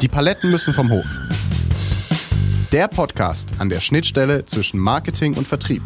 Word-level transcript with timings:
Die 0.00 0.08
Paletten 0.08 0.50
müssen 0.50 0.72
vom 0.72 0.90
Hof. 0.90 1.04
Der 2.72 2.88
Podcast 2.88 3.50
an 3.58 3.68
der 3.68 3.80
Schnittstelle 3.80 4.46
zwischen 4.46 4.80
Marketing 4.80 5.34
und 5.34 5.46
Vertrieb. 5.46 5.82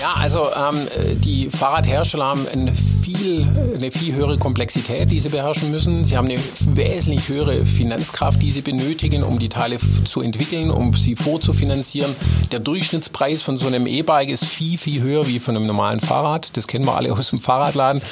Ja, 0.00 0.14
also 0.14 0.48
ähm, 0.52 0.88
die 1.20 1.48
Fahrradhersteller 1.48 2.24
haben 2.24 2.48
eine 2.48 2.72
viel, 3.18 3.46
eine 3.74 3.90
viel 3.90 4.14
höhere 4.14 4.38
Komplexität, 4.38 5.10
die 5.10 5.18
sie 5.18 5.28
beherrschen 5.28 5.70
müssen. 5.70 6.04
Sie 6.04 6.16
haben 6.16 6.28
eine 6.28 6.38
wesentlich 6.72 7.28
höhere 7.28 7.66
Finanzkraft, 7.66 8.40
die 8.40 8.52
sie 8.52 8.62
benötigen, 8.62 9.24
um 9.24 9.38
die 9.38 9.48
Teile 9.48 9.78
zu 9.78 10.22
entwickeln, 10.22 10.70
um 10.70 10.94
sie 10.94 11.16
vorzufinanzieren. 11.16 12.14
Der 12.52 12.60
Durchschnittspreis 12.60 13.42
von 13.42 13.58
so 13.58 13.66
einem 13.66 13.86
E-Bike 13.86 14.30
ist 14.30 14.44
viel, 14.44 14.78
viel 14.78 15.02
höher 15.02 15.26
wie 15.26 15.40
von 15.40 15.56
einem 15.56 15.66
normalen 15.66 16.00
Fahrrad. 16.00 16.56
Das 16.56 16.68
kennen 16.68 16.86
wir 16.86 16.96
alle 16.96 17.12
aus 17.12 17.30
dem 17.30 17.40
Fahrradladen. 17.40 18.02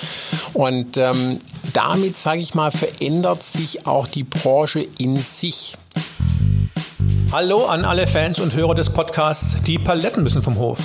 Und 0.52 0.96
ähm, 0.96 1.38
damit, 1.72 2.16
sage 2.16 2.40
ich 2.40 2.54
mal, 2.54 2.72
verändert 2.72 3.42
sich 3.42 3.86
auch 3.86 4.08
die 4.08 4.24
Branche 4.24 4.86
in 4.98 5.16
sich. 5.18 5.76
Hallo 7.30 7.66
an 7.66 7.84
alle 7.84 8.06
Fans 8.06 8.40
und 8.40 8.54
Hörer 8.54 8.74
des 8.74 8.90
Podcasts 8.90 9.56
Die 9.66 9.78
Paletten 9.78 10.22
müssen 10.22 10.42
vom 10.42 10.58
Hof. 10.58 10.78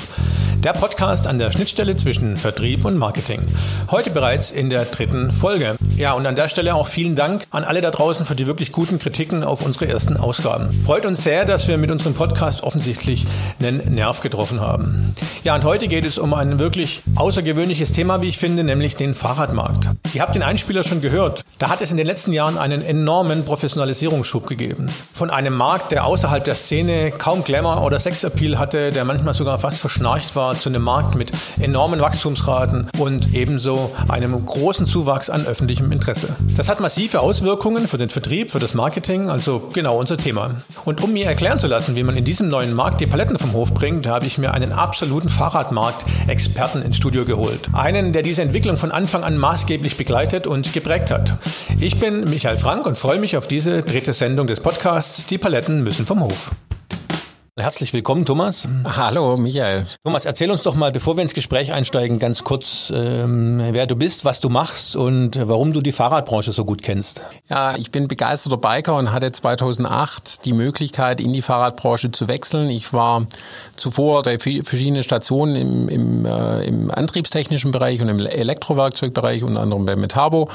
Der 0.63 0.73
Podcast 0.73 1.25
an 1.25 1.39
der 1.39 1.51
Schnittstelle 1.51 1.97
zwischen 1.97 2.37
Vertrieb 2.37 2.85
und 2.85 2.95
Marketing. 2.95 3.41
Heute 3.89 4.11
bereits 4.11 4.51
in 4.51 4.69
der 4.69 4.85
dritten 4.85 5.31
Folge. 5.31 5.75
Ja, 6.01 6.13
und 6.13 6.25
an 6.25 6.35
der 6.35 6.49
Stelle 6.49 6.73
auch 6.73 6.87
vielen 6.87 7.15
Dank 7.15 7.45
an 7.51 7.63
alle 7.63 7.79
da 7.79 7.91
draußen 7.91 8.25
für 8.25 8.33
die 8.33 8.47
wirklich 8.47 8.71
guten 8.71 8.97
Kritiken 8.97 9.43
auf 9.43 9.63
unsere 9.63 9.87
ersten 9.87 10.17
Ausgaben. 10.17 10.71
Freut 10.83 11.05
uns 11.05 11.23
sehr, 11.23 11.45
dass 11.45 11.67
wir 11.67 11.77
mit 11.77 11.91
unserem 11.91 12.15
Podcast 12.15 12.63
offensichtlich 12.63 13.27
einen 13.59 13.93
Nerv 13.93 14.21
getroffen 14.21 14.61
haben. 14.61 15.13
Ja, 15.43 15.53
und 15.53 15.63
heute 15.63 15.87
geht 15.87 16.03
es 16.03 16.17
um 16.17 16.33
ein 16.33 16.57
wirklich 16.57 17.03
außergewöhnliches 17.15 17.91
Thema, 17.91 18.23
wie 18.23 18.29
ich 18.29 18.39
finde, 18.39 18.63
nämlich 18.63 18.95
den 18.95 19.13
Fahrradmarkt. 19.13 19.89
Ihr 20.15 20.23
habt 20.23 20.33
den 20.33 20.41
Einspieler 20.41 20.83
schon 20.83 21.01
gehört. 21.01 21.43
Da 21.59 21.69
hat 21.69 21.83
es 21.83 21.91
in 21.91 21.97
den 21.97 22.07
letzten 22.07 22.33
Jahren 22.33 22.57
einen 22.57 22.81
enormen 22.81 23.45
Professionalisierungsschub 23.45 24.47
gegeben. 24.47 24.87
Von 25.13 25.29
einem 25.29 25.53
Markt, 25.53 25.91
der 25.91 26.07
außerhalb 26.07 26.43
der 26.43 26.55
Szene 26.55 27.11
kaum 27.11 27.43
Glamour 27.43 27.83
oder 27.83 27.99
Sexappeal 27.99 28.57
hatte, 28.57 28.89
der 28.89 29.05
manchmal 29.05 29.35
sogar 29.35 29.59
fast 29.59 29.79
verschnarcht 29.79 30.35
war, 30.35 30.55
zu 30.55 30.69
einem 30.69 30.81
Markt 30.81 31.13
mit 31.13 31.31
enormen 31.59 32.01
Wachstumsraten 32.01 32.89
und 32.97 33.35
ebenso 33.35 33.95
einem 34.07 34.43
großen 34.43 34.87
Zuwachs 34.87 35.29
an 35.29 35.45
öffentlichem 35.45 35.90
Interesse. 35.91 36.35
Das 36.57 36.69
hat 36.69 36.79
massive 36.79 37.19
Auswirkungen 37.19 37.87
für 37.87 37.97
den 37.97 38.09
Vertrieb, 38.09 38.51
für 38.51 38.59
das 38.59 38.73
Marketing, 38.73 39.29
also 39.29 39.69
genau 39.73 39.97
unser 39.97 40.17
Thema. 40.17 40.55
Und 40.85 41.01
um 41.03 41.13
mir 41.13 41.25
erklären 41.25 41.59
zu 41.59 41.67
lassen, 41.67 41.95
wie 41.95 42.03
man 42.03 42.17
in 42.17 42.25
diesem 42.25 42.47
neuen 42.47 42.73
Markt 42.73 43.01
die 43.01 43.05
Paletten 43.05 43.37
vom 43.37 43.53
Hof 43.53 43.73
bringt, 43.73 44.07
habe 44.07 44.25
ich 44.25 44.37
mir 44.37 44.53
einen 44.53 44.71
absoluten 44.71 45.29
Fahrradmarkt-Experten 45.29 46.81
ins 46.81 46.97
Studio 46.97 47.25
geholt. 47.25 47.69
Einen, 47.73 48.13
der 48.13 48.21
diese 48.21 48.41
Entwicklung 48.41 48.77
von 48.77 48.91
Anfang 48.91 49.23
an 49.23 49.37
maßgeblich 49.37 49.97
begleitet 49.97 50.47
und 50.47 50.73
geprägt 50.73 51.11
hat. 51.11 51.35
Ich 51.79 51.99
bin 51.99 52.23
Michael 52.25 52.57
Frank 52.57 52.85
und 52.85 52.97
freue 52.97 53.19
mich 53.19 53.37
auf 53.37 53.47
diese 53.47 53.81
dritte 53.81 54.13
Sendung 54.13 54.47
des 54.47 54.59
Podcasts 54.59 55.25
Die 55.27 55.37
Paletten 55.37 55.83
müssen 55.83 56.05
vom 56.05 56.21
Hof. 56.21 56.51
Herzlich 57.59 57.91
willkommen, 57.91 58.25
Thomas. 58.25 58.65
Hallo, 58.85 59.35
Michael. 59.35 59.85
Thomas, 60.05 60.23
erzähl 60.23 60.49
uns 60.51 60.61
doch 60.61 60.73
mal, 60.73 60.93
bevor 60.93 61.17
wir 61.17 61.21
ins 61.21 61.33
Gespräch 61.33 61.73
einsteigen, 61.73 62.17
ganz 62.17 62.45
kurz, 62.45 62.93
ähm, 62.95 63.61
wer 63.71 63.87
du 63.87 63.97
bist, 63.97 64.23
was 64.23 64.39
du 64.39 64.47
machst 64.47 64.95
und 64.95 65.37
warum 65.37 65.73
du 65.73 65.81
die 65.81 65.91
Fahrradbranche 65.91 66.53
so 66.53 66.63
gut 66.63 66.81
kennst. 66.81 67.23
Ja, 67.49 67.75
ich 67.75 67.91
bin 67.91 68.07
begeisterter 68.07 68.55
Biker 68.55 68.95
und 68.95 69.11
hatte 69.11 69.33
2008 69.33 70.45
die 70.45 70.53
Möglichkeit, 70.53 71.19
in 71.19 71.33
die 71.33 71.41
Fahrradbranche 71.41 72.11
zu 72.11 72.29
wechseln. 72.29 72.69
Ich 72.69 72.93
war 72.93 73.27
zuvor 73.75 74.23
bei 74.23 74.39
verschiedenen 74.39 75.03
Stationen 75.03 75.55
im, 75.57 75.89
im, 75.89 76.25
äh, 76.25 76.63
im 76.63 76.89
antriebstechnischen 76.89 77.71
Bereich 77.71 78.01
und 78.01 78.07
im 78.07 78.19
Elektrowerkzeugbereich, 78.19 79.43
unter 79.43 79.61
anderem 79.61 79.85
bei 79.85 79.97
Metabo 79.97 80.47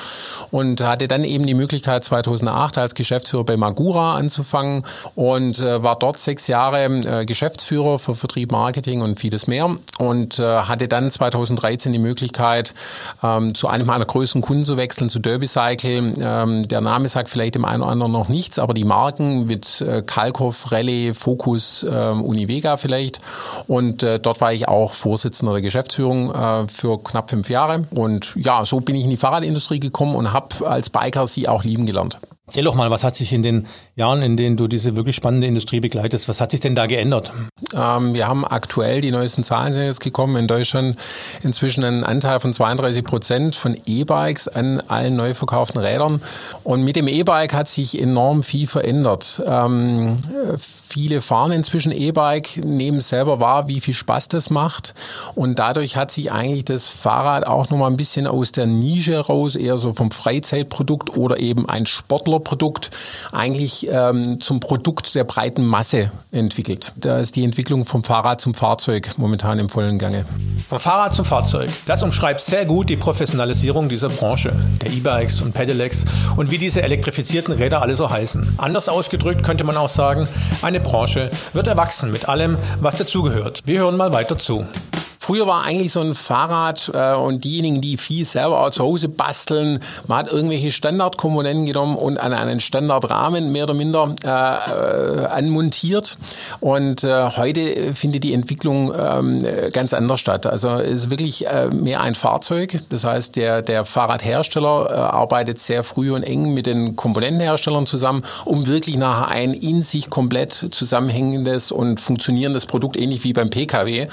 und 0.50 0.83
hatte 0.83 1.08
dann 1.08 1.25
eben 1.25 1.44
die 1.44 1.53
Möglichkeit, 1.53 2.05
2008 2.05 2.78
als 2.78 2.94
Geschäftsführer 2.94 3.44
bei 3.44 3.58
Magura 3.58 4.16
anzufangen 4.16 4.87
und 5.15 5.59
äh, 5.59 5.82
war 5.82 5.99
dort 5.99 6.19
sechs 6.19 6.47
Jahre 6.47 6.87
äh, 7.04 7.24
Geschäftsführer 7.26 7.98
für 7.98 8.14
Vertrieb, 8.14 8.52
Marketing 8.52 9.02
und 9.02 9.18
vieles 9.18 9.46
mehr 9.46 9.76
und 9.98 10.38
äh, 10.38 10.42
hatte 10.42 10.88
dann 10.88 11.10
2013 11.10 11.92
die 11.92 11.98
Möglichkeit, 11.98 12.74
ähm, 13.22 13.54
zu 13.54 13.68
einem 13.68 13.86
meiner 13.86 14.04
größten 14.04 14.42
Kunden 14.42 14.64
zu 14.64 14.76
wechseln, 14.76 15.08
zu 15.08 15.18
Derby 15.18 15.46
Cycle. 15.46 16.14
Ähm, 16.20 16.68
der 16.68 16.80
Name 16.80 17.08
sagt 17.08 17.28
vielleicht 17.28 17.54
dem 17.54 17.64
einen 17.64 17.82
oder 17.82 17.92
anderen 17.92 18.12
noch 18.12 18.28
nichts, 18.28 18.58
aber 18.58 18.74
die 18.74 18.84
Marken 18.84 19.46
mit 19.46 19.80
äh, 19.80 20.02
Kalkoff, 20.02 20.72
Rallye, 20.72 21.14
Focus, 21.14 21.82
äh, 21.82 21.88
Univega 22.10 22.76
vielleicht. 22.76 23.20
Und 23.66 24.02
dort 24.02 24.40
war 24.40 24.52
ich 24.52 24.68
auch 24.68 24.92
Vorsitzender 24.92 25.52
der 25.52 25.62
Geschäftsführung 25.62 26.68
für 26.68 26.98
knapp 27.02 27.30
fünf 27.30 27.48
Jahre. 27.50 27.84
Und 27.90 28.34
ja, 28.36 28.64
so 28.64 28.80
bin 28.80 28.94
ich 28.94 29.04
in 29.04 29.10
die 29.10 29.16
Fahrradindustrie 29.16 29.80
gekommen 29.80 30.14
und 30.14 30.32
habe 30.32 30.66
als 30.66 30.90
Biker 30.90 31.26
sie 31.26 31.48
auch 31.48 31.64
lieben 31.64 31.86
gelernt. 31.86 32.18
Erzähl 32.48 32.62
doch 32.62 32.76
mal, 32.76 32.92
was 32.92 33.02
hat 33.02 33.16
sich 33.16 33.32
in 33.32 33.42
den 33.42 33.66
Jahren, 33.96 34.22
in 34.22 34.36
denen 34.36 34.56
du 34.56 34.68
diese 34.68 34.94
wirklich 34.94 35.16
spannende 35.16 35.48
Industrie 35.48 35.80
begleitest, 35.80 36.28
was 36.28 36.40
hat 36.40 36.52
sich 36.52 36.60
denn 36.60 36.76
da 36.76 36.86
geändert? 36.86 37.32
Ähm, 37.74 38.14
wir 38.14 38.28
haben 38.28 38.44
aktuell, 38.44 39.00
die 39.00 39.10
neuesten 39.10 39.42
Zahlen 39.42 39.74
sind 39.74 39.86
jetzt 39.86 39.98
gekommen, 39.98 40.36
in 40.36 40.46
Deutschland 40.46 40.96
inzwischen 41.42 41.82
einen 41.82 42.04
Anteil 42.04 42.38
von 42.38 42.52
32 42.52 43.02
Prozent 43.02 43.56
von 43.56 43.76
E-Bikes 43.84 44.46
an 44.46 44.80
allen 44.86 45.16
neu 45.16 45.34
verkauften 45.34 45.80
Rädern. 45.80 46.22
Und 46.62 46.84
mit 46.84 46.94
dem 46.94 47.08
E-Bike 47.08 47.52
hat 47.52 47.66
sich 47.66 48.00
enorm 48.00 48.44
viel 48.44 48.68
verändert. 48.68 49.42
Ähm, 49.44 50.14
viele 50.56 51.22
fahren 51.22 51.50
inzwischen 51.50 51.90
E-Bike, 51.90 52.64
nehmen 52.64 53.00
selber 53.00 53.40
wahr, 53.40 53.66
wie 53.66 53.80
viel 53.80 53.94
Spaß 53.94 54.28
das 54.28 54.50
macht. 54.50 54.94
Und 55.34 55.58
dadurch 55.58 55.96
hat 55.96 56.12
sich 56.12 56.30
eigentlich 56.30 56.64
das 56.64 56.86
Fahrrad 56.86 57.44
auch 57.44 57.70
nochmal 57.70 57.90
ein 57.90 57.96
bisschen 57.96 58.28
aus 58.28 58.52
der 58.52 58.66
Nische 58.66 59.18
raus, 59.18 59.56
eher 59.56 59.78
so 59.78 59.92
vom 59.94 60.12
Freizeitprodukt 60.12 61.16
oder 61.16 61.40
eben 61.40 61.68
ein 61.68 61.86
Sportler 61.86 62.35
Produkt 62.41 62.91
eigentlich 63.32 63.88
ähm, 63.91 64.41
zum 64.41 64.60
Produkt 64.60 65.14
der 65.14 65.24
breiten 65.24 65.64
Masse 65.64 66.10
entwickelt. 66.32 66.92
Da 66.97 67.19
ist 67.19 67.36
die 67.36 67.44
Entwicklung 67.44 67.84
vom 67.84 68.04
Fahrrad 68.04 68.41
zum 68.41 68.54
Fahrzeug 68.54 69.14
momentan 69.16 69.58
im 69.58 69.69
vollen 69.69 69.98
Gange. 69.98 70.24
Vom 70.69 70.80
Fahrrad 70.80 71.14
zum 71.14 71.25
Fahrzeug. 71.25 71.70
Das 71.86 72.02
umschreibt 72.02 72.41
sehr 72.41 72.64
gut 72.64 72.88
die 72.91 72.96
Professionalisierung 72.96 73.88
dieser 73.88 74.08
Branche, 74.08 74.52
der 74.82 74.91
E-Bikes 74.92 75.41
und 75.41 75.54
Pedelecs 75.54 76.04
und 76.36 76.50
wie 76.50 76.58
diese 76.58 76.82
elektrifizierten 76.82 77.54
Räder 77.54 77.82
alle 77.82 77.94
so 77.94 78.10
heißen. 78.10 78.54
Anders 78.58 78.88
ausgedrückt 78.88 79.42
könnte 79.42 79.64
man 79.64 79.76
auch 79.76 79.88
sagen, 79.88 80.28
eine 80.62 80.80
Branche 80.80 81.30
wird 81.52 81.66
erwachsen 81.66 82.10
mit 82.10 82.28
allem, 82.28 82.56
was 82.80 82.96
dazugehört. 82.96 83.62
Wir 83.64 83.80
hören 83.80 83.96
mal 83.96 84.12
weiter 84.12 84.38
zu. 84.38 84.66
Früher 85.26 85.48
war 85.48 85.64
eigentlich 85.64 85.91
so 85.91 86.03
ein 86.03 86.14
Fahrrad 86.14 86.88
äh, 86.94 87.14
und 87.16 87.42
diejenigen, 87.42 87.81
die 87.81 87.97
viel 87.97 88.25
selber 88.25 88.64
auch 88.64 88.70
zu 88.70 88.84
Hause 88.84 89.09
basteln, 89.09 89.81
man 90.06 90.19
hat 90.19 90.32
irgendwelche 90.32 90.70
Standardkomponenten 90.70 91.66
genommen 91.66 91.97
und 91.97 92.16
an 92.16 92.32
einen 92.32 92.60
Standardrahmen 92.60 93.50
mehr 93.50 93.64
oder 93.64 93.75
minder 93.75 94.14
äh, 94.22 94.28
äh, 94.28 95.26
anmontiert. 95.26 96.16
Und 96.60 97.03
äh, 97.03 97.31
heute 97.31 97.92
findet 97.97 98.22
die 98.22 98.34
Entwicklung 98.34 98.94
ähm, 98.97 99.42
ganz 99.72 99.92
anders 99.94 100.20
statt. 100.20 100.47
Also 100.47 100.69
es 100.75 100.92
ist 100.92 101.10
wirklich 101.10 101.48
äh, 101.48 101.70
mehr 101.70 102.03
ein 102.03 102.14
Fahrzeug. 102.14 102.78
Das 102.91 103.03
heißt, 103.03 103.34
der, 103.34 103.62
der 103.62 103.84
Fahrradhersteller 103.84 104.91
äh, 104.91 104.94
arbeitet 104.94 105.58
sehr 105.58 105.82
früh 105.82 106.12
und 106.12 106.22
eng 106.22 106.54
mit 106.54 106.66
den 106.66 106.94
Komponentenherstellern 106.94 107.87
zusammen, 107.87 108.22
um 108.44 108.69
wirklich 108.69 108.97
nachher 108.97 109.26
ein 109.26 109.54
in 109.54 109.82
sich 109.82 110.08
komplett 110.08 110.53
zusammenhängendes 110.70 111.72
und 111.72 111.98
funktionierendes 111.98 112.66
Produkt, 112.66 112.97
ähnlich 112.97 113.25
wie 113.25 113.32
beim 113.32 113.50
Pkw, 113.50 114.06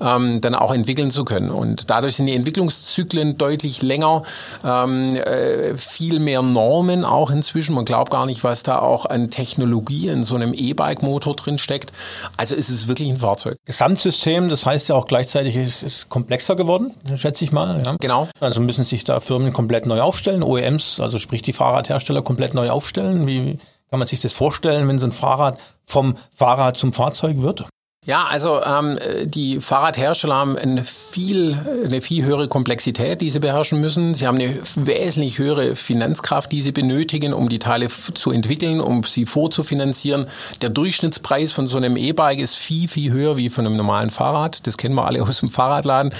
ähm, 0.00 0.40
dann 0.40 0.59
auch 0.60 0.72
entwickeln 0.72 1.10
zu 1.10 1.24
können. 1.24 1.50
Und 1.50 1.90
dadurch 1.90 2.16
sind 2.16 2.26
die 2.26 2.34
Entwicklungszyklen 2.34 3.38
deutlich 3.38 3.82
länger, 3.82 4.22
ähm, 4.64 5.16
äh, 5.16 5.76
viel 5.76 6.20
mehr 6.20 6.42
Normen 6.42 7.04
auch 7.04 7.30
inzwischen. 7.30 7.74
Man 7.74 7.84
glaubt 7.84 8.10
gar 8.10 8.26
nicht, 8.26 8.44
was 8.44 8.62
da 8.62 8.78
auch 8.78 9.06
an 9.06 9.30
Technologie 9.30 10.08
in 10.08 10.24
so 10.24 10.34
einem 10.34 10.54
E-Bike-Motor 10.54 11.36
drin 11.36 11.58
steckt. 11.58 11.92
Also 12.36 12.54
ist 12.54 12.68
es 12.68 12.88
wirklich 12.88 13.08
ein 13.08 13.18
Fahrzeug. 13.18 13.56
Gesamtsystem, 13.64 14.48
das 14.48 14.66
heißt 14.66 14.88
ja 14.88 14.94
auch 14.94 15.06
gleichzeitig, 15.06 15.56
es 15.56 15.82
ist 15.82 16.08
komplexer 16.08 16.56
geworden, 16.56 16.94
schätze 17.16 17.44
ich 17.44 17.52
mal. 17.52 17.80
Ja. 17.84 17.96
Genau. 18.00 18.28
Also 18.40 18.60
müssen 18.60 18.84
sich 18.84 19.04
da 19.04 19.20
Firmen 19.20 19.52
komplett 19.52 19.86
neu 19.86 20.00
aufstellen, 20.00 20.42
OEMs, 20.42 21.00
also 21.00 21.18
sprich 21.18 21.42
die 21.42 21.52
Fahrradhersteller 21.52 22.22
komplett 22.22 22.54
neu 22.54 22.70
aufstellen. 22.70 23.26
Wie 23.26 23.58
kann 23.90 23.98
man 23.98 24.08
sich 24.08 24.20
das 24.20 24.32
vorstellen, 24.32 24.86
wenn 24.88 24.98
so 24.98 25.06
ein 25.06 25.12
Fahrrad 25.12 25.58
vom 25.84 26.16
Fahrrad 26.34 26.76
zum 26.76 26.92
Fahrzeug 26.92 27.42
wird? 27.42 27.64
Ja, 28.10 28.24
also 28.24 28.60
ähm, 28.64 28.98
die 29.22 29.60
Fahrradhersteller 29.60 30.34
haben 30.34 30.58
eine 30.58 30.82
viel, 30.82 31.56
eine 31.84 32.02
viel 32.02 32.24
höhere 32.24 32.48
Komplexität, 32.48 33.20
die 33.20 33.30
sie 33.30 33.38
beherrschen 33.38 33.80
müssen. 33.80 34.14
Sie 34.14 34.26
haben 34.26 34.34
eine 34.34 34.58
wesentlich 34.74 35.38
höhere 35.38 35.76
Finanzkraft, 35.76 36.50
die 36.50 36.60
sie 36.60 36.72
benötigen, 36.72 37.32
um 37.32 37.48
die 37.48 37.60
Teile 37.60 37.86
zu 37.86 38.32
entwickeln, 38.32 38.80
um 38.80 39.04
sie 39.04 39.26
vorzufinanzieren. 39.26 40.26
Der 40.60 40.70
Durchschnittspreis 40.70 41.52
von 41.52 41.68
so 41.68 41.76
einem 41.76 41.96
E-Bike 41.96 42.40
ist 42.40 42.56
viel, 42.56 42.88
viel 42.88 43.12
höher 43.12 43.36
wie 43.36 43.48
von 43.48 43.64
einem 43.64 43.76
normalen 43.76 44.10
Fahrrad. 44.10 44.66
Das 44.66 44.76
kennen 44.76 44.96
wir 44.96 45.06
alle 45.06 45.22
aus 45.28 45.38
dem 45.38 45.48
Fahrradladen. 45.48 46.12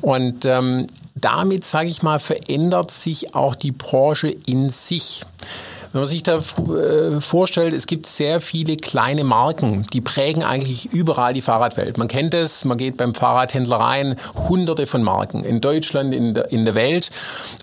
Und 0.00 0.46
ähm, 0.46 0.86
damit, 1.16 1.66
sage 1.66 1.90
ich 1.90 2.02
mal, 2.02 2.18
verändert 2.18 2.90
sich 2.90 3.34
auch 3.34 3.54
die 3.54 3.72
Branche 3.72 4.34
in 4.46 4.70
sich. 4.70 5.26
Wenn 5.96 6.02
man 6.02 6.10
sich 6.10 6.22
da 6.24 6.40
äh, 6.40 7.22
vorstellt, 7.22 7.72
es 7.72 7.86
gibt 7.86 8.04
sehr 8.04 8.42
viele 8.42 8.76
kleine 8.76 9.24
Marken, 9.24 9.86
die 9.94 10.02
prägen 10.02 10.44
eigentlich 10.44 10.92
überall 10.92 11.32
die 11.32 11.40
Fahrradwelt. 11.40 11.96
Man 11.96 12.06
kennt 12.06 12.34
es, 12.34 12.66
man 12.66 12.76
geht 12.76 12.98
beim 12.98 13.14
Fahrradhändler 13.14 13.78
rein, 13.78 14.16
hunderte 14.34 14.86
von 14.86 15.02
Marken 15.02 15.42
in 15.42 15.62
Deutschland, 15.62 16.14
in 16.14 16.34
der, 16.34 16.52
in 16.52 16.66
der 16.66 16.74
Welt. 16.74 17.10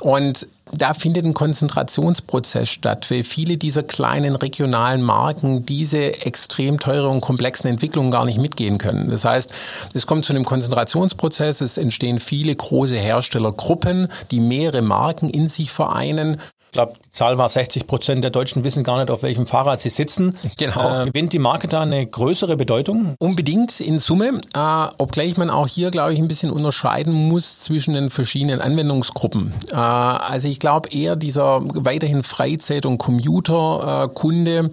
Und 0.02 0.48
da 0.72 0.96
findet 0.96 1.26
ein 1.26 1.36
Konzentrationsprozess 1.36 2.70
statt, 2.70 3.12
weil 3.12 3.24
viele 3.24 3.58
dieser 3.58 3.84
kleinen 3.84 4.36
regionalen 4.36 5.04
Marken 5.04 5.64
diese 5.68 6.26
extrem 6.26 6.80
teure 6.80 7.10
und 7.10 7.22
komplexen 7.22 7.70
Entwicklungen 7.70 8.10
gar 8.10 8.26
nicht 8.26 8.40
mitgehen 8.40 8.80
können. 8.80 9.12
Das 9.12 9.26
heißt, 9.26 9.54
es 9.94 10.08
kommt 10.08 10.26
zu 10.26 10.34
einem 10.34 10.44
Konzentrationsprozess, 10.44 11.62
es 11.62 11.78
entstehen 11.78 12.20
viele 12.20 12.56
große 12.56 12.98
Herstellergruppen, 12.98 14.08
die 14.32 14.40
mehrere 14.40 14.82
Marken 14.82 15.30
in 15.30 15.48
sich 15.48 15.72
vereinen. 15.72 16.38
Ich 16.74 16.76
glaube, 16.76 16.94
die 17.06 17.12
Zahl 17.12 17.38
war 17.38 17.48
60 17.48 17.86
Prozent 17.86 18.24
der 18.24 18.32
Deutschen 18.32 18.64
wissen 18.64 18.84
gar 18.84 18.98
nicht, 18.98 19.12
auf 19.12 19.22
welchem 19.22 19.46
Fahrrad 19.46 19.80
sie 19.80 19.92
sitzen. 19.92 20.36
Genau. 20.58 21.04
Äh, 21.04 21.06
gewinnt 21.06 21.32
die 21.32 21.38
Marke 21.38 21.68
da 21.68 21.82
eine 21.82 22.04
größere 22.04 22.58
Bedeutung? 22.58 23.14
Unbedingt 23.20 23.80
in 23.80 24.00
Summe, 24.00 24.42
äh, 24.56 24.88
obgleich 24.98 25.38
man 25.38 25.52
auch 25.52 25.68
hier, 25.68 25.92
glaube 25.92 26.14
ich, 26.14 26.20
ein 26.20 26.28
bisschen 26.28 26.50
unterscheiden 26.50 27.14
muss 27.14 27.60
zwischen 27.60 27.94
den 27.94 28.10
verschiedenen 28.10 28.60
Anwendungsgruppen. 28.60 29.54
Äh, 29.72 29.76
also 29.76 30.48
ich 30.48 30.60
glaube 30.60 30.90
eher 30.90 31.16
dieser 31.16 31.62
weiterhin 31.64 32.24
Freizeit- 32.24 32.88
und 32.88 32.98
Commuter-Kunde 32.98 34.72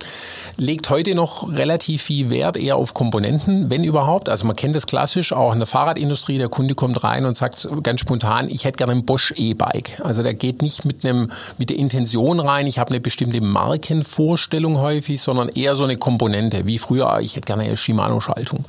legt 0.56 0.88
heute 0.88 1.14
noch 1.14 1.52
relativ 1.52 2.04
viel 2.04 2.30
Wert 2.30 2.56
eher 2.56 2.76
auf 2.76 2.94
Komponenten, 2.94 3.68
wenn 3.68 3.84
überhaupt. 3.84 4.30
Also 4.30 4.46
man 4.46 4.56
kennt 4.56 4.74
das 4.74 4.86
klassisch 4.86 5.34
auch 5.34 5.52
in 5.52 5.58
der 5.58 5.66
Fahrradindustrie. 5.66 6.38
Der 6.38 6.48
Kunde 6.48 6.74
kommt 6.74 7.04
rein 7.04 7.26
und 7.26 7.36
sagt 7.36 7.68
ganz 7.82 8.00
spontan, 8.00 8.48
ich 8.48 8.64
hätte 8.64 8.78
gerne 8.78 8.92
ein 8.92 9.04
Bosch 9.04 9.34
E-Bike. 9.36 10.00
Also 10.02 10.22
der 10.22 10.32
geht 10.32 10.62
nicht 10.62 10.86
mit 10.86 11.04
einem 11.04 11.30
mit 11.58 11.68
der 11.68 11.89
Intention 11.90 12.38
rein, 12.38 12.68
ich 12.68 12.78
habe 12.78 12.90
eine 12.90 13.00
bestimmte 13.00 13.40
Markenvorstellung 13.40 14.78
häufig, 14.78 15.20
sondern 15.20 15.48
eher 15.48 15.74
so 15.74 15.82
eine 15.82 15.96
Komponente, 15.96 16.66
wie 16.66 16.78
früher, 16.78 17.18
ich 17.20 17.34
hätte 17.34 17.46
gerne 17.46 17.64
eine 17.64 17.76
Shimano-Schaltung. 17.76 18.64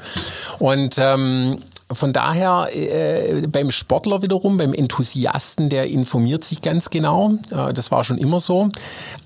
Und 0.58 0.98
ähm, 0.98 1.60
von 1.92 2.14
daher 2.14 2.70
äh, 2.74 3.46
beim 3.48 3.70
Sportler 3.70 4.24
wiederum, 4.24 4.58
beim 4.58 4.74
Enthusiasten, 4.74 5.70
der 5.70 5.88
informiert 5.88 6.44
sich 6.44 6.64
ganz 6.64 6.90
genau. 6.90 7.34
Äh, 7.52 7.74
das 7.74 7.92
war 7.92 8.04
schon 8.04 8.18
immer 8.18 8.40
so. 8.40 8.70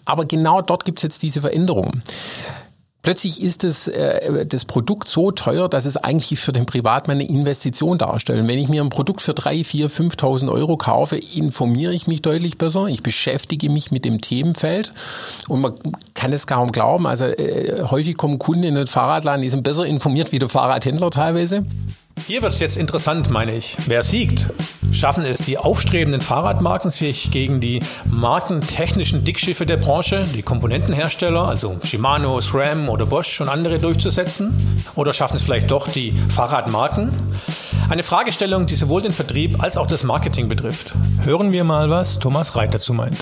Aber 0.04 0.26
genau 0.26 0.62
dort 0.62 0.84
gibt 0.84 1.00
es 1.00 1.04
jetzt 1.04 1.24
diese 1.24 1.40
Veränderung. 1.40 2.02
Plötzlich 3.06 3.44
ist 3.44 3.64
das, 3.64 3.88
äh, 3.88 4.48
das 4.48 4.66
Produkt 4.66 5.08
so 5.08 5.30
teuer, 5.30 5.70
dass 5.70 5.86
es 5.86 5.96
eigentlich 5.96 6.40
für 6.40 6.52
den 6.52 6.66
Privatmann 6.66 7.18
eine 7.18 7.30
Investition 7.30 8.00
darstellt. 8.00 8.48
Wenn 8.48 8.58
ich 8.58 8.68
mir 8.68 8.82
ein 8.82 8.90
Produkt 8.90 9.22
für 9.22 9.36
3, 9.36 9.64
4, 9.64 9.92
5.000 9.92 10.52
Euro 10.52 10.76
kaufe, 10.76 11.16
informiere 11.16 11.94
ich 11.94 12.08
mich 12.08 12.24
deutlich 12.24 12.58
besser. 12.58 12.88
Ich 12.88 13.04
beschäftige 13.04 13.70
mich 13.70 13.92
mit 13.92 14.06
dem 14.06 14.22
Themenfeld 14.22 14.92
und 15.48 15.62
man 15.62 15.74
kann 16.16 16.34
es 16.34 16.48
kaum 16.48 16.72
glauben. 16.72 17.06
Also 17.06 17.26
äh, 17.26 17.84
häufig 17.84 18.18
kommen 18.18 18.40
Kunden 18.40 18.64
in 18.64 18.74
den 18.74 18.88
Fahrradladen, 18.88 19.44
die 19.44 19.52
sind 19.52 19.62
besser 19.62 19.86
informiert 19.86 20.32
wie 20.32 20.40
der 20.40 20.50
Fahrradhändler 20.50 21.12
teilweise. 21.12 21.64
Hier 22.28 22.42
wird 22.42 22.54
es 22.54 22.60
jetzt 22.60 22.78
interessant, 22.78 23.30
meine 23.30 23.56
ich. 23.56 23.78
Wer 23.86 24.02
siegt? 24.02 24.48
Schaffen 24.92 25.26
es 25.26 25.40
die 25.40 25.58
aufstrebenden 25.58 26.22
Fahrradmarken, 26.22 26.90
sich 26.90 27.30
gegen 27.30 27.60
die 27.60 27.82
markentechnischen 28.06 29.24
Dickschiffe 29.24 29.66
der 29.66 29.78
Branche, 29.78 30.26
die 30.34 30.42
Komponentenhersteller, 30.42 31.48
also 31.48 31.78
Shimano, 31.84 32.40
SRAM 32.42 32.90
oder 32.90 33.06
Bosch 33.06 33.42
und 33.42 33.50
andere 33.50 33.78
durchzusetzen? 33.78 34.56
Oder 34.96 35.14
schaffen 35.14 35.36
es 35.36 35.44
vielleicht 35.44 35.70
doch 35.70 35.88
die 35.88 36.14
Fahrradmarken? 36.34 37.12
Eine 37.90 38.04
Fragestellung, 38.04 38.66
die 38.66 38.76
sowohl 38.76 39.04
den 39.04 39.14
Vertrieb 39.14 39.62
als 39.62 39.78
auch 39.78 39.86
das 39.86 40.04
Marketing 40.04 40.48
betrifft. 40.48 40.94
Hören 41.24 41.52
wir 41.52 41.64
mal, 41.64 41.90
was 41.90 42.18
Thomas 42.18 42.56
Reit 42.56 42.74
dazu 42.74 42.94
meint. 42.94 43.18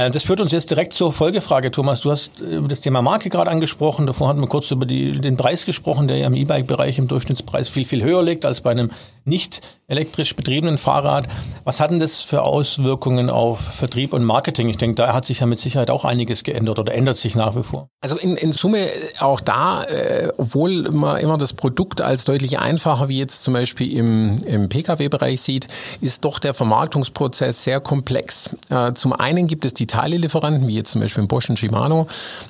Äh, 0.00 0.10
das 0.10 0.24
führt 0.24 0.40
uns 0.40 0.52
jetzt 0.52 0.70
direkt 0.70 0.92
zur 0.92 1.12
Folgefrage, 1.12 1.70
Thomas. 1.70 2.00
Du 2.00 2.10
hast 2.10 2.40
über 2.40 2.68
das 2.68 2.80
Thema 2.80 3.02
Marke 3.02 3.28
gerade 3.28 3.50
angesprochen. 3.50 4.06
Davor 4.06 4.28
hatten 4.28 4.40
wir 4.40 4.48
kurz 4.48 4.70
über 4.70 4.86
die, 4.86 5.12
den 5.12 5.36
Preis 5.36 5.66
gesprochen, 5.66 6.08
der 6.08 6.16
ja 6.16 6.26
im 6.26 6.34
E-Bike-Bereich 6.34 6.98
im 6.98 7.08
Durchschnittspreis 7.08 7.68
viel, 7.68 7.84
viel 7.84 8.02
höher 8.02 8.22
liegt 8.22 8.44
als 8.44 8.60
bei 8.62 8.70
einem 8.70 8.90
nicht 9.24 9.60
elektrisch 9.86 10.36
betriebenen 10.36 10.78
Fahrrad. 10.78 11.26
Was 11.64 11.80
hat 11.80 11.90
denn 11.90 11.98
das 11.98 12.22
für 12.22 12.42
Auswirkungen 12.42 13.28
auf 13.28 13.60
Vertrieb 13.60 14.12
und 14.12 14.24
Marketing? 14.24 14.68
Ich 14.68 14.76
denke, 14.76 14.94
da 14.94 15.12
hat 15.12 15.26
sich 15.26 15.40
ja 15.40 15.46
mit 15.46 15.58
Sicherheit 15.58 15.90
auch 15.90 16.04
einiges 16.04 16.44
geändert 16.44 16.78
oder 16.78 16.94
ändert 16.94 17.16
sich 17.16 17.34
nach 17.34 17.56
wie 17.56 17.62
vor. 17.62 17.88
Also 18.00 18.16
in, 18.16 18.36
in 18.36 18.52
Summe 18.52 18.86
auch 19.18 19.40
da, 19.40 19.84
äh, 19.84 20.32
obwohl 20.38 20.90
man 20.90 21.18
immer 21.18 21.38
das 21.38 21.52
Produkt 21.52 22.00
als 22.00 22.24
deutlich 22.24 22.58
einfacher 22.58 23.08
wie 23.08 23.18
jetzt 23.18 23.42
zum 23.42 23.54
Beispiel 23.54 23.96
im, 23.96 24.38
im 24.44 24.68
Pkw-Bereich 24.68 25.40
sieht, 25.40 25.66
ist 26.00 26.24
doch 26.24 26.38
der 26.38 26.54
Vermarktungsprozess 26.54 27.64
sehr 27.64 27.80
komplex. 27.80 28.50
Äh, 28.70 28.92
zum 28.94 29.12
einen 29.12 29.48
gibt 29.48 29.64
es 29.64 29.74
die 29.74 29.86
Teilelieferanten, 29.90 30.66
wie 30.68 30.76
jetzt 30.76 30.92
zum 30.92 31.00
Beispiel 31.00 31.26
Bosch 31.26 31.50
und 31.50 31.58
Shimano, 31.58 32.06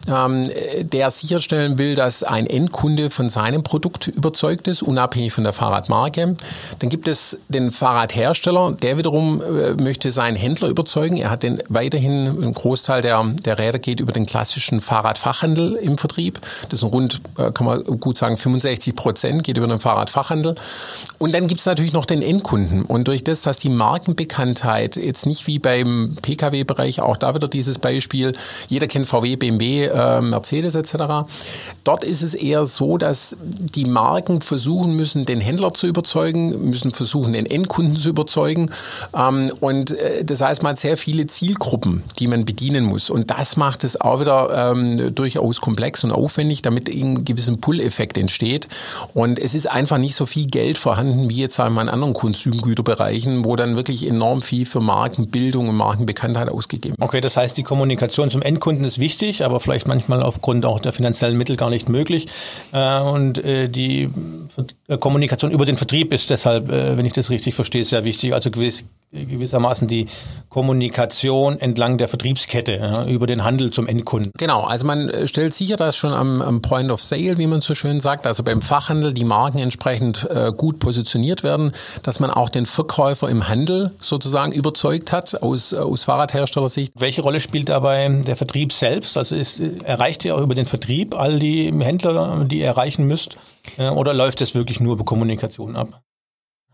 ähm, 0.09 0.49
der 0.83 1.11
sicherstellen 1.11 1.79
will, 1.79 1.95
dass 1.95 2.23
ein 2.23 2.47
Endkunde 2.47 3.11
von 3.11 3.29
seinem 3.29 3.63
Produkt 3.63 4.09
überzeugt 4.09 4.69
ist, 4.69 4.83
unabhängig 4.83 5.33
von 5.33 5.45
der 5.45 5.53
Fahrradmarke. 5.53 6.37
Dann 6.79 6.89
gibt 6.91 7.09
es 7.09 7.39
den 7.49 7.71
Fahrradhersteller, 7.71 8.73
der 8.73 8.99
wiederum 8.99 9.41
äh, 9.41 9.83
möchte 9.83 10.11
seinen 10.11 10.37
Händler 10.37 10.69
überzeugen. 10.69 11.17
Er 11.17 11.31
hat 11.31 11.43
den 11.43 11.63
weiterhin, 11.69 12.27
ein 12.27 12.53
Großteil 12.53 13.03
der, 13.03 13.25
der 13.25 13.59
Räder 13.59 13.79
geht 13.79 14.01
über 14.01 14.13
den 14.13 14.27
klassischen 14.27 14.81
Fahrradfachhandel 14.81 15.75
im 15.75 15.99
Vertrieb. 15.99 16.41
Das 16.69 16.81
sind 16.81 16.93
rund, 16.93 17.21
äh, 17.39 17.51
kann 17.51 17.67
man 17.67 17.83
gut 17.85 18.17
sagen, 18.19 18.37
65 18.37 18.95
Prozent 18.95 19.45
geht 19.45 19.57
über 19.57 19.67
den 19.67 19.81
Fahrradfachhandel. 19.81 20.55
Und 21.19 21.35
dann 21.35 21.47
gibt 21.47 21.61
es 21.61 21.67
natürlich 21.67 21.93
noch 21.93 22.07
den 22.07 22.23
Endkunden. 22.23 22.85
Und 22.85 23.09
durch 23.09 23.25
das, 23.25 23.43
dass 23.43 23.59
die 23.59 23.69
Markenbekanntheit 23.69 24.97
jetzt 24.97 25.27
nicht 25.27 25.47
wie 25.47 25.59
beim 25.59 26.17
Pkw-Bereich, 26.21 27.01
auch 27.01 27.17
da 27.23 27.35
wieder 27.35 27.49
dieses 27.49 27.79
Beispiel, 27.79 28.33
jeder 28.69 28.87
kennt 28.87 29.07
VW, 29.07 29.37
BMW, 29.37 29.87
äh, 29.87 30.21
Mercedes 30.21 30.75
etc. 30.75 31.29
Dort 31.85 32.05
ist 32.05 32.23
es 32.23 32.35
eher 32.35 32.67
so, 32.67 32.99
dass 32.99 33.37
die 33.41 33.85
Marken 33.85 34.41
versuchen 34.41 34.95
müssen, 34.95 35.25
den 35.25 35.41
Händler 35.41 35.73
zu 35.73 35.87
überzeugen, 35.87 36.69
müssen 36.69 36.91
versuchen, 36.91 37.33
den 37.33 37.47
Endkunden 37.47 37.97
zu 37.97 38.09
überzeugen. 38.09 38.71
Ähm, 39.17 39.53
und 39.61 39.93
äh, 39.93 40.25
das 40.25 40.41
heißt, 40.41 40.63
man 40.63 40.71
hat 40.71 40.79
sehr 40.79 40.97
viele 40.97 41.27
Zielgruppen, 41.27 42.03
die 42.19 42.27
man 42.27 42.45
bedienen 42.45 42.85
muss. 42.85 43.11
Und 43.11 43.31
das 43.31 43.57
macht 43.57 43.85
es 43.85 44.01
auch 44.01 44.21
wieder 44.21 44.73
ähm, 44.73 45.15
durchaus 45.15 45.61
komplex 45.61 46.05
und 46.05 46.13
aufwendig, 46.13 46.63
damit 46.63 46.89
ein 46.89 47.25
gewisser 47.25 47.57
Pull-Effekt 47.57 48.19
entsteht. 48.19 48.69
Und 49.15 49.39
es 49.39 49.55
ist 49.55 49.71
einfach 49.71 49.99
nicht 49.99 50.15
so 50.15 50.27
viel 50.27 50.47
Geld 50.47 50.79
vorhanden 50.79 51.29
wie 51.29 51.37
jetzt 51.37 51.59
in 51.59 51.89
anderen 51.89 52.15
Konsumgüterbereichen, 52.15 53.45
wo 53.45 53.57
dann 53.57 53.77
wirklich 53.77 54.07
enorm 54.07 54.43
viel 54.43 54.67
für 54.67 54.81
Markenbildung 54.81 55.69
und 55.69 55.77
Markenbekanntheit 55.77 56.49
ausgegeben 56.49 56.97
wird. 56.99 57.09
Okay, 57.09 57.10
das 57.21 57.37
heißt, 57.37 57.57
die 57.57 57.63
Kommunikation 57.63 58.31
zum 58.31 58.43
Endkunden 58.43 58.85
ist 58.85 58.99
wichtig, 59.01 59.45
aber 59.45 59.59
vielleicht 59.59 59.89
manchmal 59.89 60.23
aufgrund 60.23 60.65
auch 60.65 60.79
der 60.79 60.93
finanziellen 60.93 61.37
Mittel 61.37 61.57
gar 61.57 61.71
nicht 61.71 61.89
möglich. 61.89 62.29
Äh, 62.73 63.01
und 63.01 63.39
äh, 63.39 63.69
die 63.69 64.09
Kommunikation 65.01 65.51
über 65.51 65.65
den 65.65 65.77
Vertrieb 65.77 66.13
ist 66.13 66.31
deshalb, 66.31 66.71
äh, 66.71 66.97
wenn 66.97 67.07
ich 67.07 67.13
das 67.13 67.31
richtig 67.31 67.55
verstehe, 67.55 67.85
sehr 67.85 68.05
wichtig. 68.05 68.35
Also 68.35 68.51
gewissermaßen 69.13 69.89
die 69.89 70.07
Kommunikation 70.49 71.59
entlang 71.59 71.99
der 71.99 72.07
Vertriebskette 72.07 72.77
ja, 72.77 73.05
über 73.07 73.27
den 73.27 73.43
Handel 73.43 73.71
zum 73.71 73.89
Endkunden. 73.89 74.31
Genau, 74.39 74.63
also 74.63 74.87
man 74.87 75.09
äh, 75.09 75.27
stellt 75.27 75.53
sicher, 75.53 75.77
dass 75.77 75.97
schon 75.97 76.13
am, 76.13 76.41
am, 76.41 76.63
Point 76.63 76.93
of 76.93 77.03
Sale, 77.03 77.37
wie 77.39 77.49
man 77.49 77.61
so 77.61 77.75
schön 77.75 77.99
sagt, 78.01 78.27
also 78.27 78.45
beim 78.45 78.63
Fachhandel 78.63 79.13
die 79.13 79.25
Marken 79.25 79.59
entsprechend 79.59 80.29
äh, 80.31 80.53
gut 80.57 80.79
positioniert 80.79 81.43
werden, 81.43 81.73
dass 82.05 82.21
man 82.21 82.31
auch 82.31 82.49
den 82.49 82.67
Verkäufer 82.67 83.29
im 83.29 83.49
Handel 83.49 83.93
sozusagen 83.99 84.53
überzeugt 84.53 85.11
hat 85.11 85.43
aus, 85.43 85.75
aus 85.75 86.05
Fahrradherstellersicht. 86.05 86.93
Welche 86.97 87.23
Rolle 87.23 87.41
spielt 87.41 87.69
dabei 87.69 88.09
der 88.09 88.37
Vertrieb 88.37 88.73
selbst? 88.73 89.17
Also 89.17 89.35
ist, 89.35 89.61
erreicht 89.85 90.25
ihr 90.25 90.37
auch 90.37 90.41
über 90.41 90.55
den 90.55 90.67
Vertrieb 90.67 91.17
all 91.17 91.41
die 91.41 91.73
Händler, 91.81 92.45
die 92.49 92.61
ihr 92.61 92.67
erreichen 92.67 93.07
müsst? 93.07 93.37
Äh, 93.77 93.89
oder 93.89 94.15
läuft 94.15 94.41
es 94.41 94.55
wirklich 94.55 94.79
nur 94.79 94.93
über 94.93 95.05
Kommunikation 95.05 95.75
ab? 95.75 96.01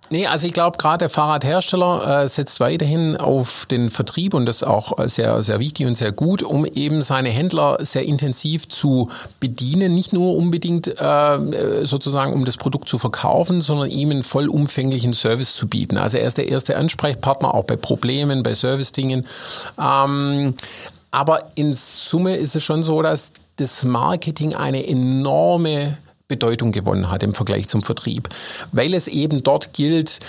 Nee, 0.09 0.27
also 0.27 0.47
ich 0.47 0.53
glaube, 0.53 0.79
gerade 0.79 0.99
der 0.99 1.11
Fahrradhersteller 1.11 2.23
äh, 2.23 2.29
setzt 2.29 2.61
weiterhin 2.61 3.17
auf 3.17 3.67
den 3.67 3.91
Vertrieb 3.91 4.35
und 4.35 4.47
das 4.47 4.57
ist 4.57 4.63
auch 4.63 4.93
sehr, 5.09 5.43
sehr 5.43 5.59
wichtig 5.59 5.87
und 5.87 5.97
sehr 5.97 6.13
gut, 6.13 6.43
um 6.43 6.65
eben 6.65 7.03
seine 7.03 7.31
Händler 7.31 7.79
sehr 7.81 8.05
intensiv 8.05 8.69
zu 8.69 9.11
bedienen. 9.41 9.95
Nicht 9.95 10.13
nur 10.13 10.37
unbedingt 10.37 10.89
äh, 11.01 11.85
sozusagen, 11.85 12.33
um 12.33 12.45
das 12.45 12.57
Produkt 12.57 12.89
zu 12.89 12.99
verkaufen, 12.99 13.61
sondern 13.61 13.91
ihm 13.91 14.11
einen 14.11 14.23
vollumfänglichen 14.23 15.13
Service 15.13 15.57
zu 15.57 15.67
bieten. 15.67 15.97
Also 15.97 16.19
er 16.19 16.29
ist 16.29 16.39
der 16.39 16.49
erste 16.49 16.77
Ansprechpartner 16.77 17.53
auch 17.53 17.65
bei 17.65 17.77
Problemen, 17.77 18.45
bei 18.45 18.55
Service-Dingen. 18.55 19.27
Ähm, 19.81 20.55
aber 21.11 21.49
in 21.57 21.73
Summe 21.73 22.37
ist 22.37 22.55
es 22.55 22.63
schon 22.63 22.85
so, 22.85 23.03
dass 23.03 23.33
das 23.57 23.85
Marketing 23.85 24.55
eine 24.55 24.87
enorme 24.87 25.99
Bedeutung 26.29 26.73
gewonnen 26.73 27.11
hat 27.11 27.23
im 27.23 27.35
Vergleich 27.35 27.69
zum 27.69 27.83
Vertrieb, 27.83 28.29
weil 28.73 28.95
es 28.95 29.09
eben 29.09 29.43
dort 29.43 29.73
gilt, 29.73 30.21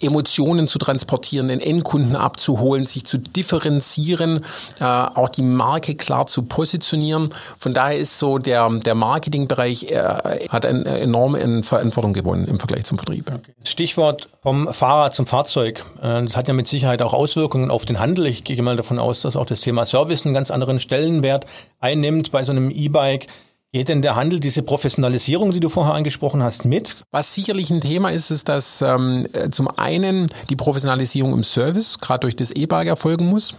Emotionen 0.00 0.68
zu 0.68 0.78
transportieren, 0.78 1.48
den 1.48 1.60
Endkunden 1.60 2.14
abzuholen, 2.14 2.86
sich 2.86 3.04
zu 3.04 3.18
differenzieren, 3.18 4.40
äh, 4.80 4.84
auch 4.84 5.28
die 5.28 5.42
Marke 5.42 5.94
klar 5.94 6.26
zu 6.26 6.42
positionieren. 6.42 7.30
Von 7.58 7.74
daher 7.74 7.98
ist 7.98 8.18
so 8.18 8.38
der, 8.38 8.68
der 8.70 8.94
Marketingbereich 8.94 9.84
äh, 9.90 10.48
hat 10.48 10.66
eine 10.66 10.84
enorme 11.00 11.62
Verantwortung 11.62 12.12
gewonnen 12.12 12.46
im 12.46 12.58
Vergleich 12.58 12.84
zum 12.84 12.98
Vertrieb. 12.98 13.32
Stichwort 13.64 14.28
vom 14.42 14.72
Fahrrad 14.72 15.14
zum 15.14 15.26
Fahrzeug. 15.26 15.84
Äh, 16.02 16.22
das 16.24 16.36
hat 16.36 16.48
ja 16.48 16.54
mit 16.54 16.68
Sicherheit 16.68 17.00
auch 17.00 17.14
Auswirkungen 17.14 17.70
auf 17.70 17.86
den 17.86 17.98
Handel. 17.98 18.26
Ich 18.26 18.44
gehe 18.44 18.60
mal 18.62 18.76
davon 18.76 18.98
aus, 18.98 19.20
dass 19.20 19.36
auch 19.36 19.46
das 19.46 19.62
Thema 19.62 19.86
Service 19.86 20.24
einen 20.24 20.34
ganz 20.34 20.50
anderen 20.50 20.80
Stellenwert 20.80 21.46
einnimmt 21.80 22.30
bei 22.30 22.44
so 22.44 22.52
einem 22.52 22.70
E-Bike. 22.70 23.26
Geht 23.70 23.90
denn 23.90 24.00
der 24.00 24.16
Handel 24.16 24.40
diese 24.40 24.62
Professionalisierung, 24.62 25.52
die 25.52 25.60
du 25.60 25.68
vorher 25.68 25.92
angesprochen 25.92 26.42
hast, 26.42 26.64
mit? 26.64 26.96
Was 27.10 27.34
sicherlich 27.34 27.70
ein 27.70 27.82
Thema 27.82 28.10
ist, 28.10 28.30
ist, 28.30 28.48
dass 28.48 28.80
ähm, 28.80 29.26
zum 29.50 29.68
einen 29.78 30.28
die 30.48 30.56
Professionalisierung 30.56 31.34
im 31.34 31.44
Service 31.44 31.98
gerade 32.00 32.20
durch 32.20 32.34
das 32.34 32.50
E-Bike 32.50 32.88
erfolgen 32.88 33.26
muss 33.26 33.54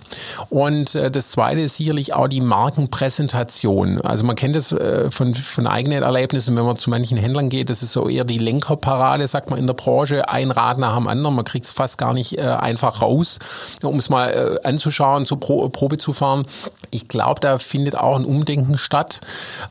und 0.50 0.96
äh, 0.96 1.12
das 1.12 1.30
zweite 1.30 1.62
ist 1.62 1.76
sicherlich 1.76 2.16
auch 2.16 2.28
die 2.28 2.42
Markenpräsentation. 2.42 4.02
Also 4.02 4.26
man 4.26 4.36
kennt 4.36 4.56
das 4.56 4.72
äh, 4.72 5.12
von, 5.12 5.36
von 5.36 5.68
eigenen 5.68 6.02
Erlebnissen, 6.02 6.58
wenn 6.58 6.66
man 6.66 6.78
zu 6.78 6.90
manchen 6.90 7.20
Händlern 7.20 7.50
geht, 7.50 7.70
das 7.70 7.84
ist 7.84 7.94
so 7.94 8.10
eher 8.10 8.24
die 8.24 8.40
Lenkerparade, 8.40 9.28
sagt 9.28 9.52
man 9.52 9.60
in 9.60 9.68
der 9.68 9.76
Branche, 9.76 10.28
ein 10.28 10.50
Rad 10.50 10.80
nach 10.80 10.96
dem 10.96 11.08
anderen, 11.08 11.36
man 11.36 11.46
kriegt 11.46 11.66
es 11.66 11.72
fast 11.72 12.00
gar 12.00 12.16
nicht 12.16 12.36
äh, 12.40 12.42
einfach 12.42 13.04
raus, 13.04 13.38
um 13.84 14.00
es 14.00 14.10
mal 14.10 14.60
äh, 14.64 14.68
anzuschauen, 14.68 15.28
zur 15.28 15.40
Pro 15.40 15.70
Probe 15.70 15.98
zu 15.98 16.14
fahren. 16.14 16.48
Ich 16.90 17.08
glaube, 17.08 17.42
da 17.42 17.60
findet 17.60 17.96
auch 17.96 18.16
ein 18.16 18.26
Umdenken 18.26 18.80
statt. 18.80 19.22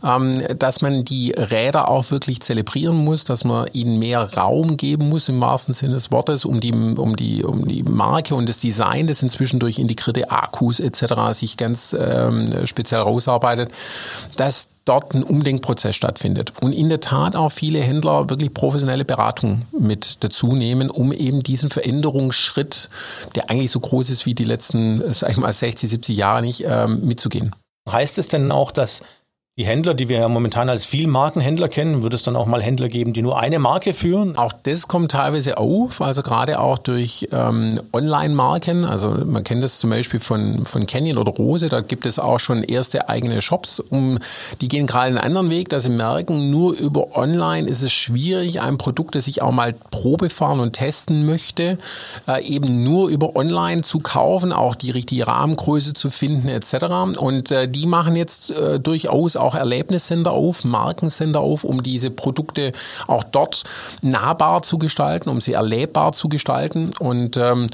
Ähm, 0.04 0.27
ähm, 0.34 0.58
dass 0.58 0.80
man 0.80 1.04
die 1.04 1.32
Räder 1.32 1.88
auch 1.88 2.10
wirklich 2.10 2.40
zelebrieren 2.40 2.96
muss, 2.96 3.24
dass 3.24 3.44
man 3.44 3.66
ihnen 3.72 3.98
mehr 3.98 4.34
Raum 4.34 4.76
geben 4.76 5.08
muss 5.08 5.28
im 5.28 5.40
wahrsten 5.40 5.74
Sinne 5.74 5.94
des 5.94 6.10
Wortes, 6.10 6.44
um 6.44 6.60
die, 6.60 6.72
um 6.72 7.16
die, 7.16 7.44
um 7.44 7.66
die 7.66 7.82
Marke 7.82 8.34
und 8.34 8.48
das 8.48 8.60
Design, 8.60 9.06
das 9.06 9.22
inzwischen 9.22 9.60
durch 9.60 9.78
integrierte 9.78 10.30
Akkus 10.30 10.80
etc. 10.80 11.32
sich 11.32 11.56
ganz 11.56 11.96
ähm, 11.98 12.66
speziell 12.66 13.00
rausarbeitet, 13.00 13.70
dass 14.36 14.68
dort 14.88 15.14
ein 15.14 15.22
Umdenkprozess 15.22 15.94
stattfindet. 15.94 16.52
Und 16.60 16.72
in 16.72 16.88
der 16.88 17.00
Tat 17.00 17.36
auch 17.36 17.52
viele 17.52 17.80
Händler 17.80 18.30
wirklich 18.30 18.54
professionelle 18.54 19.04
Beratung 19.04 19.62
mit 19.78 20.24
dazu 20.24 20.54
nehmen, 20.54 20.90
um 20.90 21.12
eben 21.12 21.42
diesen 21.42 21.70
Veränderungsschritt, 21.70 22.88
der 23.34 23.50
eigentlich 23.50 23.70
so 23.70 23.80
groß 23.80 24.10
ist 24.10 24.26
wie 24.26 24.34
die 24.34 24.44
letzten, 24.44 25.02
sag 25.12 25.30
ich 25.30 25.36
mal, 25.36 25.52
60, 25.52 25.90
70 25.90 26.16
Jahre 26.16 26.40
nicht, 26.40 26.64
ähm, 26.66 27.04
mitzugehen. 27.04 27.54
Heißt 27.90 28.18
es 28.18 28.28
denn 28.28 28.50
auch, 28.52 28.70
dass 28.70 29.02
die 29.58 29.66
Händler, 29.66 29.94
die 29.94 30.08
wir 30.08 30.20
ja 30.20 30.28
momentan 30.28 30.68
als 30.68 30.86
Vielmarkenhändler 30.86 31.68
kennen, 31.68 32.04
würde 32.04 32.14
es 32.14 32.22
dann 32.22 32.36
auch 32.36 32.46
mal 32.46 32.62
Händler 32.62 32.88
geben, 32.88 33.12
die 33.12 33.22
nur 33.22 33.40
eine 33.40 33.58
Marke 33.58 33.92
führen? 33.92 34.38
Auch 34.38 34.52
das 34.52 34.86
kommt 34.86 35.10
teilweise 35.10 35.58
auf, 35.58 36.00
also 36.00 36.22
gerade 36.22 36.60
auch 36.60 36.78
durch 36.78 37.28
ähm, 37.32 37.80
Online-Marken. 37.92 38.84
Also 38.84 39.10
man 39.10 39.42
kennt 39.42 39.64
das 39.64 39.80
zum 39.80 39.90
Beispiel 39.90 40.20
von, 40.20 40.64
von 40.64 40.86
Canyon 40.86 41.18
oder 41.18 41.32
Rose, 41.32 41.68
da 41.68 41.80
gibt 41.80 42.06
es 42.06 42.20
auch 42.20 42.38
schon 42.38 42.62
erste 42.62 43.08
eigene 43.08 43.42
Shops. 43.42 43.80
Um, 43.80 44.20
die 44.60 44.68
gehen 44.68 44.86
gerade 44.86 45.08
einen 45.08 45.18
anderen 45.18 45.50
Weg, 45.50 45.70
dass 45.70 45.82
sie 45.82 45.90
merken, 45.90 46.52
nur 46.52 46.74
über 46.74 47.16
Online 47.16 47.68
ist 47.68 47.82
es 47.82 47.92
schwierig, 47.92 48.60
ein 48.60 48.78
Produkt, 48.78 49.16
das 49.16 49.26
ich 49.26 49.42
auch 49.42 49.50
mal 49.50 49.74
Probe 49.90 50.30
fahren 50.30 50.60
und 50.60 50.74
testen 50.74 51.26
möchte, 51.26 51.78
äh, 52.28 52.44
eben 52.44 52.84
nur 52.84 53.08
über 53.08 53.34
Online 53.34 53.82
zu 53.82 53.98
kaufen, 53.98 54.52
auch 54.52 54.76
die 54.76 54.92
richtige 54.92 55.26
Rahmengröße 55.26 55.94
zu 55.94 56.10
finden 56.10 56.46
etc. 56.46 57.18
Und 57.18 57.50
äh, 57.50 57.66
die 57.66 57.86
machen 57.86 58.14
jetzt 58.14 58.52
äh, 58.52 58.78
durchaus 58.78 59.34
auch 59.34 59.47
auch 59.48 59.54
Erlebnissender 59.54 60.32
auf, 60.32 60.64
Markensender 60.64 61.40
auf, 61.40 61.64
um 61.64 61.82
diese 61.82 62.10
Produkte 62.10 62.72
auch 63.06 63.24
dort 63.24 63.64
nahbar 64.02 64.62
zu 64.62 64.78
gestalten, 64.78 65.30
um 65.30 65.40
sie 65.40 65.54
erlebbar 65.54 66.12
zu 66.12 66.28
gestalten. 66.28 66.90
Und 66.98 67.38
ähm, 67.38 67.68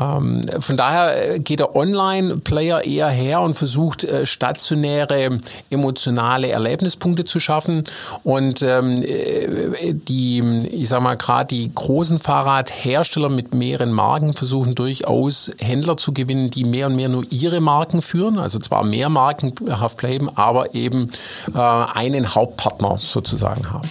ähm, 0.00 0.42
von 0.60 0.76
daher 0.76 1.38
geht 1.38 1.60
der 1.60 1.76
Online-Player 1.76 2.84
eher 2.84 3.08
her 3.08 3.40
und 3.40 3.54
versucht 3.54 4.04
äh, 4.04 4.24
stationäre 4.24 5.40
emotionale 5.70 6.48
Erlebnispunkte 6.48 7.24
zu 7.24 7.40
schaffen. 7.40 7.84
Und 8.22 8.62
ähm, 8.62 9.02
äh, 9.02 9.92
die, 9.92 10.40
ich 10.70 10.88
sag 10.88 11.02
mal, 11.02 11.16
gerade 11.16 11.48
die 11.48 11.70
großen 11.74 12.18
Fahrradhersteller 12.18 13.28
mit 13.28 13.52
mehreren 13.52 13.92
Marken 13.92 14.32
versuchen 14.32 14.74
durchaus 14.74 15.50
Händler 15.58 15.96
zu 15.96 16.12
gewinnen, 16.12 16.50
die 16.50 16.64
mehr 16.64 16.86
und 16.86 16.96
mehr 16.96 17.08
nur 17.08 17.24
ihre 17.30 17.60
Marken 17.60 18.00
führen, 18.00 18.38
also 18.38 18.58
zwar 18.58 18.84
mehr 18.84 19.08
markenhaft 19.08 19.96
bleiben, 19.98 20.30
aber 20.36 20.74
eben 20.74 20.84
eben 20.84 21.10
äh, 21.54 21.58
einen 21.58 22.34
Hauptpartner 22.34 22.98
sozusagen 23.02 23.72
haben. 23.72 23.88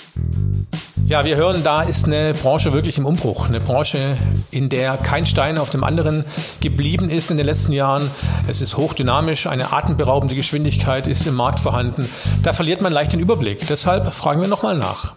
Ja, 1.05 1.25
wir 1.25 1.35
hören, 1.35 1.63
da 1.63 1.81
ist 1.81 2.05
eine 2.05 2.33
Branche 2.33 2.71
wirklich 2.71 2.97
im 2.97 3.05
Umbruch. 3.05 3.49
Eine 3.49 3.59
Branche, 3.59 4.17
in 4.51 4.69
der 4.69 4.95
kein 4.95 5.25
Stein 5.25 5.57
auf 5.57 5.69
dem 5.69 5.83
anderen 5.83 5.92
geblieben 6.61 7.09
ist 7.09 7.31
in 7.31 7.37
den 7.37 7.45
letzten 7.45 7.71
Jahren. 7.71 8.09
Es 8.47 8.61
ist 8.61 8.77
hochdynamisch, 8.77 9.47
eine 9.47 9.71
atemberaubende 9.73 10.35
Geschwindigkeit 10.35 11.07
ist 11.07 11.27
im 11.27 11.35
Markt 11.35 11.59
vorhanden. 11.59 12.09
Da 12.43 12.53
verliert 12.53 12.81
man 12.81 12.93
leicht 12.93 13.13
den 13.13 13.19
Überblick. 13.19 13.67
Deshalb 13.67 14.13
fragen 14.13 14.41
wir 14.41 14.47
nochmal 14.47 14.77
nach. 14.77 15.13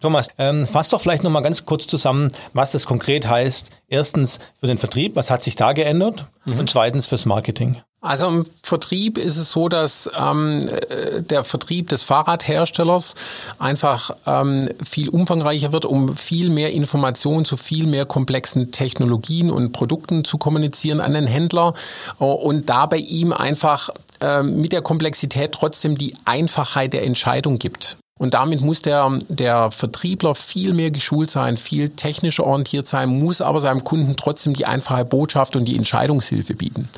Thomas, 0.00 0.28
ähm, 0.36 0.66
fass 0.66 0.90
doch 0.90 1.00
vielleicht 1.00 1.22
nochmal 1.22 1.42
ganz 1.42 1.64
kurz 1.64 1.86
zusammen, 1.86 2.30
was 2.52 2.72
das 2.72 2.84
konkret 2.84 3.26
heißt. 3.26 3.70
Erstens 3.88 4.38
für 4.60 4.66
den 4.66 4.76
Vertrieb, 4.76 5.16
was 5.16 5.30
hat 5.30 5.42
sich 5.42 5.56
da 5.56 5.72
geändert? 5.72 6.26
Mhm. 6.44 6.58
Und 6.58 6.70
zweitens 6.70 7.06
fürs 7.06 7.24
Marketing. 7.24 7.76
Also 8.04 8.28
im 8.28 8.44
Vertrieb 8.62 9.16
ist 9.16 9.38
es 9.38 9.50
so, 9.50 9.70
dass 9.70 10.10
ähm, 10.14 10.68
äh, 10.68 11.22
der 11.22 11.42
Vertrieb 11.42 11.88
des 11.88 12.02
Fahrradherstellers 12.02 13.14
einfach 13.58 14.10
ähm, 14.26 14.68
viel 14.84 15.08
umfangreicher 15.08 15.72
wird, 15.72 15.86
um 15.86 16.14
viel 16.14 16.50
mehr 16.50 16.72
Informationen 16.72 17.46
zu 17.46 17.56
viel 17.56 17.86
mehr 17.86 18.04
komplexen 18.04 18.72
Technologien 18.72 19.50
und 19.50 19.72
Produkten 19.72 20.22
zu 20.22 20.36
kommunizieren 20.36 21.00
an 21.00 21.14
den 21.14 21.26
Händler 21.26 21.72
äh, 22.20 22.24
und 22.24 22.68
dabei 22.68 22.98
ihm 22.98 23.32
einfach 23.32 23.88
äh, 24.20 24.42
mit 24.42 24.72
der 24.72 24.82
Komplexität 24.82 25.52
trotzdem 25.52 25.94
die 25.94 26.14
Einfachheit 26.26 26.92
der 26.92 27.04
Entscheidung 27.04 27.58
gibt. 27.58 27.96
Und 28.20 28.34
damit 28.34 28.60
muss 28.60 28.82
der, 28.82 29.18
der 29.30 29.70
Vertriebler 29.70 30.34
viel 30.34 30.74
mehr 30.74 30.90
geschult 30.90 31.30
sein, 31.30 31.56
viel 31.56 31.88
technischer 31.88 32.44
orientiert 32.44 32.86
sein, 32.86 33.08
muss 33.08 33.40
aber 33.40 33.60
seinem 33.60 33.82
Kunden 33.82 34.14
trotzdem 34.16 34.52
die 34.52 34.66
einfache 34.66 35.06
Botschaft 35.06 35.56
und 35.56 35.64
die 35.64 35.76
Entscheidungshilfe 35.76 36.52
bieten. 36.52 36.90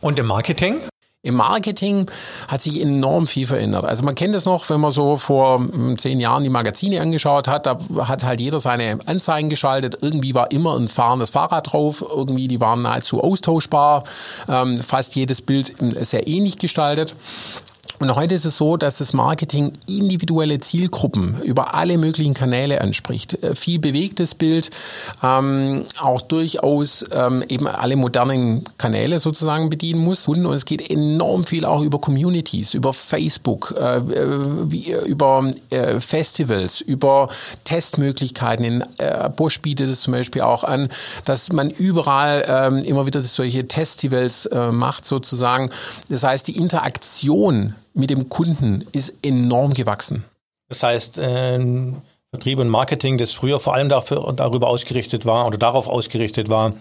Und 0.00 0.18
im 0.18 0.26
Marketing? 0.26 0.80
Im 1.22 1.34
Marketing 1.34 2.10
hat 2.48 2.62
sich 2.62 2.80
enorm 2.80 3.26
viel 3.26 3.46
verändert. 3.46 3.84
Also 3.84 4.02
man 4.06 4.14
kennt 4.14 4.34
es 4.34 4.46
noch, 4.46 4.70
wenn 4.70 4.80
man 4.80 4.90
so 4.90 5.18
vor 5.18 5.58
hm, 5.58 5.98
zehn 5.98 6.18
Jahren 6.18 6.44
die 6.44 6.50
Magazine 6.50 7.02
angeschaut 7.02 7.46
hat, 7.46 7.66
da 7.66 7.78
hat 7.98 8.24
halt 8.24 8.40
jeder 8.40 8.58
seine 8.58 8.98
Anzeigen 9.04 9.50
geschaltet. 9.50 9.98
Irgendwie 10.00 10.34
war 10.34 10.50
immer 10.50 10.78
ein 10.78 10.88
fahrendes 10.88 11.28
Fahrrad 11.28 11.74
drauf, 11.74 12.02
irgendwie 12.08 12.48
die 12.48 12.58
waren 12.58 12.80
nahezu 12.80 13.22
austauschbar, 13.22 14.04
ähm, 14.48 14.82
fast 14.82 15.14
jedes 15.14 15.42
Bild 15.42 15.74
hm, 15.78 16.02
sehr 16.02 16.26
ähnlich 16.26 16.56
gestaltet. 16.56 17.14
Und 18.00 18.14
heute 18.14 18.34
ist 18.34 18.46
es 18.46 18.56
so, 18.56 18.78
dass 18.78 18.96
das 18.96 19.12
Marketing 19.12 19.72
individuelle 19.86 20.58
Zielgruppen 20.58 21.36
über 21.42 21.74
alle 21.74 21.98
möglichen 21.98 22.32
Kanäle 22.32 22.80
anspricht. 22.80 23.34
Äh, 23.42 23.54
viel 23.54 23.78
bewegtes 23.78 24.34
Bild, 24.34 24.70
ähm, 25.22 25.82
auch 26.00 26.22
durchaus 26.22 27.04
ähm, 27.12 27.44
eben 27.46 27.68
alle 27.68 27.96
modernen 27.96 28.64
Kanäle 28.78 29.20
sozusagen 29.20 29.68
bedienen 29.68 30.00
muss. 30.00 30.26
Und 30.28 30.46
es 30.46 30.64
geht 30.64 30.88
enorm 30.88 31.44
viel 31.44 31.66
auch 31.66 31.82
über 31.82 31.98
Communities, 31.98 32.72
über 32.72 32.94
Facebook, 32.94 33.74
äh, 33.78 33.98
äh 33.98 35.04
über 35.04 35.50
äh, 35.68 36.00
Festivals, 36.00 36.80
über 36.80 37.28
Testmöglichkeiten. 37.64 38.64
In 38.64 38.84
äh, 38.96 39.28
Bosch 39.28 39.60
bietet 39.60 39.90
es 39.90 40.00
zum 40.00 40.12
Beispiel 40.12 40.40
auch 40.40 40.64
an, 40.64 40.88
dass 41.26 41.52
man 41.52 41.68
überall 41.68 42.46
ähm, 42.48 42.78
immer 42.78 43.04
wieder 43.04 43.22
solche 43.22 43.66
Festivals 43.68 44.46
äh, 44.46 44.72
macht 44.72 45.04
sozusagen. 45.04 45.68
Das 46.08 46.24
heißt, 46.24 46.48
die 46.48 46.56
Interaktion 46.56 47.74
mit 47.94 48.10
dem 48.10 48.28
Kunden 48.28 48.86
ist 48.92 49.14
enorm 49.22 49.74
gewachsen. 49.74 50.24
Das 50.68 50.82
heißt, 50.82 51.18
äh, 51.18 51.58
Vertrieb 52.30 52.60
und 52.60 52.68
Marketing, 52.68 53.18
das 53.18 53.32
früher 53.32 53.58
vor 53.58 53.74
allem 53.74 53.88
dafür, 53.88 54.32
darüber 54.36 54.68
ausgerichtet 54.68 55.26
war 55.26 55.46
oder 55.46 55.58
darauf 55.58 55.88
ausgerichtet 55.88 56.48
war, 56.48 56.74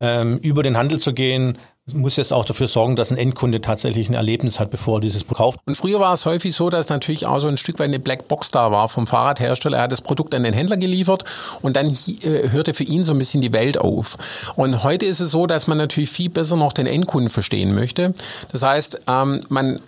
ähm, 0.00 0.38
über 0.38 0.62
den 0.62 0.76
Handel 0.76 1.00
zu 1.00 1.12
gehen, 1.12 1.58
muss 1.92 2.16
jetzt 2.16 2.32
auch 2.32 2.44
dafür 2.44 2.68
sorgen, 2.68 2.94
dass 2.94 3.10
ein 3.10 3.16
Endkunde 3.16 3.60
tatsächlich 3.60 4.08
ein 4.08 4.14
Erlebnis 4.14 4.60
hat, 4.60 4.70
bevor 4.70 4.98
er 4.98 5.00
dieses 5.00 5.26
kauft. 5.26 5.58
Und 5.64 5.76
früher 5.76 5.98
war 5.98 6.12
es 6.12 6.26
häufig 6.26 6.54
so, 6.54 6.70
dass 6.70 6.88
natürlich 6.88 7.26
auch 7.26 7.40
so 7.40 7.48
ein 7.48 7.56
Stück 7.56 7.80
weit 7.80 7.88
eine 7.88 7.98
Blackbox 7.98 8.52
da 8.52 8.70
war 8.70 8.88
vom 8.88 9.08
Fahrradhersteller. 9.08 9.78
Er 9.78 9.84
hat 9.84 9.92
das 9.92 10.02
Produkt 10.02 10.34
an 10.34 10.44
den 10.44 10.54
Händler 10.54 10.76
geliefert 10.76 11.24
und 11.60 11.76
dann 11.76 11.88
äh, 11.88 12.50
hörte 12.50 12.74
für 12.74 12.84
ihn 12.84 13.02
so 13.02 13.12
ein 13.12 13.18
bisschen 13.18 13.40
die 13.40 13.52
Welt 13.52 13.78
auf. 13.78 14.16
Und 14.54 14.84
heute 14.84 15.06
ist 15.06 15.18
es 15.18 15.32
so, 15.32 15.46
dass 15.46 15.66
man 15.66 15.78
natürlich 15.78 16.10
viel 16.10 16.30
besser 16.30 16.56
noch 16.56 16.72
den 16.72 16.86
Endkunden 16.86 17.30
verstehen 17.30 17.74
möchte. 17.74 18.14
Das 18.52 18.62
heißt, 18.62 19.00
ähm, 19.08 19.42
man 19.48 19.80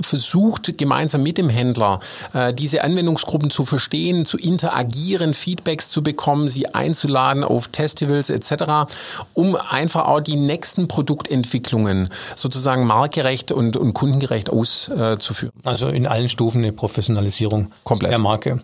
versucht, 0.00 0.76
gemeinsam 0.78 1.22
mit 1.22 1.38
dem 1.38 1.48
Händler 1.48 2.00
äh, 2.32 2.52
diese 2.52 2.82
Anwendungsgruppen 2.82 3.50
zu 3.50 3.64
verstehen, 3.64 4.24
zu 4.24 4.38
interagieren, 4.38 5.34
Feedbacks 5.34 5.88
zu 5.88 6.02
bekommen, 6.02 6.48
sie 6.48 6.74
einzuladen 6.74 7.44
auf 7.44 7.68
Festivals 7.72 8.30
etc., 8.30 8.92
um 9.34 9.56
einfach 9.56 10.06
auch 10.06 10.20
die 10.20 10.36
nächsten 10.36 10.88
Produktentwicklungen 10.88 12.08
sozusagen 12.36 12.86
markgerecht 12.86 13.52
und, 13.52 13.76
und 13.76 13.92
kundengerecht 13.92 14.50
auszuführen. 14.50 15.52
Also 15.64 15.88
in 15.88 16.06
allen 16.06 16.28
Stufen 16.28 16.58
eine 16.58 16.72
Professionalisierung 16.72 17.72
Komplett. 17.84 18.12
der 18.12 18.18
Marke. 18.18 18.62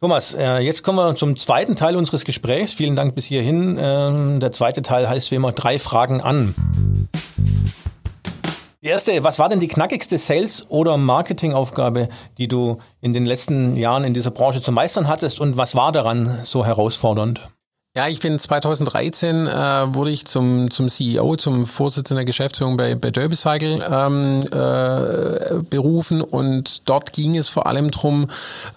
Thomas, 0.00 0.34
äh, 0.34 0.58
jetzt 0.58 0.82
kommen 0.82 0.98
wir 0.98 1.16
zum 1.16 1.36
zweiten 1.36 1.74
Teil 1.74 1.96
unseres 1.96 2.24
Gesprächs. 2.24 2.74
Vielen 2.74 2.96
Dank 2.96 3.14
bis 3.14 3.24
hierhin. 3.24 3.78
Ähm, 3.80 4.40
der 4.40 4.52
zweite 4.52 4.82
Teil 4.82 5.08
heißt 5.08 5.30
wie 5.30 5.36
immer 5.36 5.52
drei 5.52 5.78
Fragen 5.78 6.20
an. 6.20 6.54
Erste, 8.86 9.24
was 9.24 9.40
war 9.40 9.48
denn 9.48 9.58
die 9.58 9.66
knackigste 9.66 10.16
Sales- 10.16 10.64
oder 10.68 10.96
Marketingaufgabe, 10.96 12.08
die 12.38 12.46
du 12.46 12.78
in 13.00 13.12
den 13.12 13.24
letzten 13.24 13.76
Jahren 13.76 14.04
in 14.04 14.14
dieser 14.14 14.30
Branche 14.30 14.62
zu 14.62 14.70
meistern 14.70 15.08
hattest 15.08 15.40
und 15.40 15.56
was 15.56 15.74
war 15.74 15.90
daran 15.90 16.38
so 16.44 16.64
herausfordernd? 16.64 17.48
Ja, 17.96 18.08
ich 18.08 18.20
bin 18.20 18.38
2013 18.38 19.46
äh, 19.46 19.50
wurde 19.94 20.10
ich 20.10 20.26
zum 20.26 20.70
zum 20.70 20.90
CEO, 20.90 21.36
zum 21.36 21.64
Vorsitzenden 21.64 22.18
der 22.18 22.24
Geschäftsführung 22.26 22.76
bei, 22.76 22.94
bei 22.94 23.10
Derby 23.10 23.36
Cycle 23.36 23.82
ähm, 23.90 24.40
äh, 24.52 25.62
berufen 25.70 26.20
und 26.20 26.86
dort 26.86 27.14
ging 27.14 27.38
es 27.38 27.48
vor 27.48 27.64
allem 27.66 27.90
drum, 27.90 28.28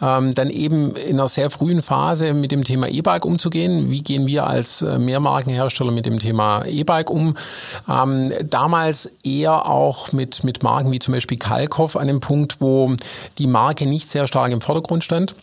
ähm, 0.02 0.34
dann 0.34 0.50
eben 0.50 0.96
in 0.96 1.20
einer 1.20 1.28
sehr 1.28 1.50
frühen 1.50 1.82
Phase 1.82 2.34
mit 2.34 2.54
dem 2.54 2.64
Thema 2.64 2.88
E-Bike 2.88 3.26
umzugehen. 3.26 3.90
Wie 3.90 4.04
gehen 4.04 4.26
wir 4.26 4.48
als 4.48 4.84
äh, 4.84 4.98
Mehrmarkenhersteller 4.98 5.92
mit 5.92 6.06
dem 6.06 6.20
Thema 6.20 6.64
E-Bike 6.66 7.10
um? 7.10 7.36
Ähm, 7.90 8.32
damals 8.46 9.12
eher 9.26 9.66
auch 9.66 10.14
mit 10.14 10.46
mit 10.46 10.64
Marken 10.64 10.94
wie 10.94 11.00
zum 11.00 11.14
Beispiel 11.14 11.38
Kalkoff 11.38 11.98
an 11.98 12.08
dem 12.08 12.22
Punkt, 12.22 12.62
wo 12.62 12.96
die 13.38 13.48
Marke 13.48 13.86
nicht 13.86 14.10
sehr 14.10 14.28
stark 14.28 14.54
im 14.54 14.62
Vordergrund 14.62 15.04
stand 15.04 15.36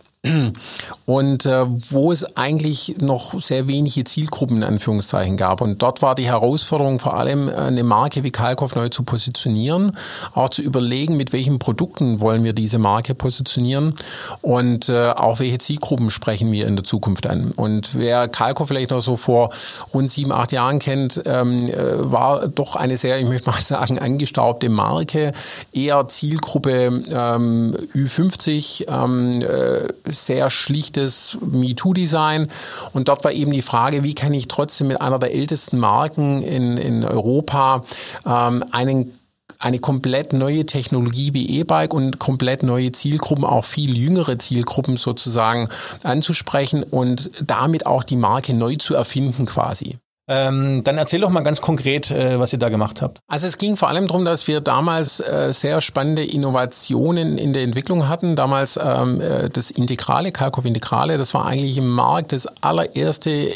und 1.06 1.46
äh, 1.46 1.64
wo 1.90 2.12
es 2.12 2.36
eigentlich 2.36 2.96
noch 2.98 3.40
sehr 3.40 3.66
wenige 3.68 4.04
Zielgruppen 4.04 4.58
in 4.58 4.64
Anführungszeichen 4.64 5.36
gab. 5.36 5.60
Und 5.60 5.82
dort 5.82 6.02
war 6.02 6.14
die 6.14 6.26
Herausforderung 6.26 6.98
vor 6.98 7.14
allem, 7.14 7.48
äh, 7.48 7.54
eine 7.54 7.84
Marke 7.84 8.24
wie 8.24 8.30
Kalkoff 8.30 8.74
neu 8.74 8.88
zu 8.88 9.04
positionieren, 9.04 9.96
auch 10.34 10.48
zu 10.48 10.62
überlegen, 10.62 11.16
mit 11.16 11.32
welchen 11.32 11.58
Produkten 11.58 12.20
wollen 12.20 12.44
wir 12.44 12.52
diese 12.52 12.78
Marke 12.78 13.14
positionieren 13.14 13.94
und 14.42 14.88
äh, 14.88 15.10
auch 15.10 15.38
welche 15.38 15.58
Zielgruppen 15.58 16.10
sprechen 16.10 16.50
wir 16.52 16.66
in 16.66 16.76
der 16.76 16.84
Zukunft 16.84 17.26
an. 17.26 17.52
Und 17.52 17.94
wer 17.94 18.28
Kalkoff 18.28 18.68
vielleicht 18.68 18.90
noch 18.90 19.02
so 19.02 19.16
vor 19.16 19.50
rund 19.94 20.10
sieben, 20.10 20.32
acht 20.32 20.52
Jahren 20.52 20.78
kennt, 20.78 21.22
ähm, 21.24 21.60
äh, 21.68 22.10
war 22.10 22.48
doch 22.48 22.76
eine 22.76 22.96
sehr, 22.96 23.18
ich 23.18 23.26
möchte 23.26 23.50
mal 23.50 23.60
sagen, 23.60 23.98
angestaubte 23.98 24.68
Marke, 24.68 25.32
eher 25.72 26.08
Zielgruppe 26.08 27.02
ähm, 27.10 27.72
Ü50, 27.94 28.88
ähm, 28.88 29.42
äh, 29.42 30.12
sehr 30.16 30.50
schlichtes 30.50 31.38
MeToo-Design. 31.40 32.50
Und 32.92 33.08
dort 33.08 33.24
war 33.24 33.32
eben 33.32 33.52
die 33.52 33.62
Frage, 33.62 34.02
wie 34.02 34.14
kann 34.14 34.34
ich 34.34 34.48
trotzdem 34.48 34.88
mit 34.88 35.00
einer 35.00 35.18
der 35.18 35.34
ältesten 35.34 35.78
Marken 35.78 36.42
in, 36.42 36.76
in 36.76 37.04
Europa 37.04 37.84
ähm, 38.26 38.64
einen 38.72 39.12
eine 39.58 39.78
komplett 39.78 40.32
neue 40.32 40.66
Technologie 40.66 41.32
wie 41.32 41.60
E-Bike 41.60 41.94
und 41.94 42.18
komplett 42.18 42.62
neue 42.62 42.92
Zielgruppen, 42.92 43.44
auch 43.44 43.64
viel 43.64 43.96
jüngere 43.96 44.38
Zielgruppen 44.38 44.96
sozusagen 44.96 45.68
anzusprechen 46.02 46.82
und 46.82 47.30
damit 47.40 47.86
auch 47.86 48.04
die 48.04 48.16
Marke 48.16 48.52
neu 48.54 48.76
zu 48.76 48.94
erfinden 48.94 49.46
quasi. 49.46 49.98
Ähm, 50.28 50.82
dann 50.82 50.98
erzähl 50.98 51.20
doch 51.20 51.30
mal 51.30 51.42
ganz 51.42 51.60
konkret, 51.60 52.10
äh, 52.10 52.40
was 52.40 52.52
ihr 52.52 52.58
da 52.58 52.68
gemacht 52.68 53.00
habt. 53.00 53.20
Also 53.28 53.46
es 53.46 53.58
ging 53.58 53.76
vor 53.76 53.88
allem 53.88 54.08
darum, 54.08 54.24
dass 54.24 54.48
wir 54.48 54.60
damals 54.60 55.20
äh, 55.20 55.52
sehr 55.52 55.80
spannende 55.80 56.24
Innovationen 56.24 57.38
in 57.38 57.52
der 57.52 57.62
Entwicklung 57.62 58.08
hatten. 58.08 58.34
Damals 58.34 58.76
ähm, 58.76 59.20
äh, 59.20 59.48
das 59.48 59.70
Integrale, 59.70 60.32
Kalkow 60.32 60.64
Integrale, 60.64 61.16
das 61.16 61.32
war 61.32 61.46
eigentlich 61.46 61.78
im 61.78 61.88
Markt 61.88 62.32
das 62.32 62.48
allererste 62.60 63.52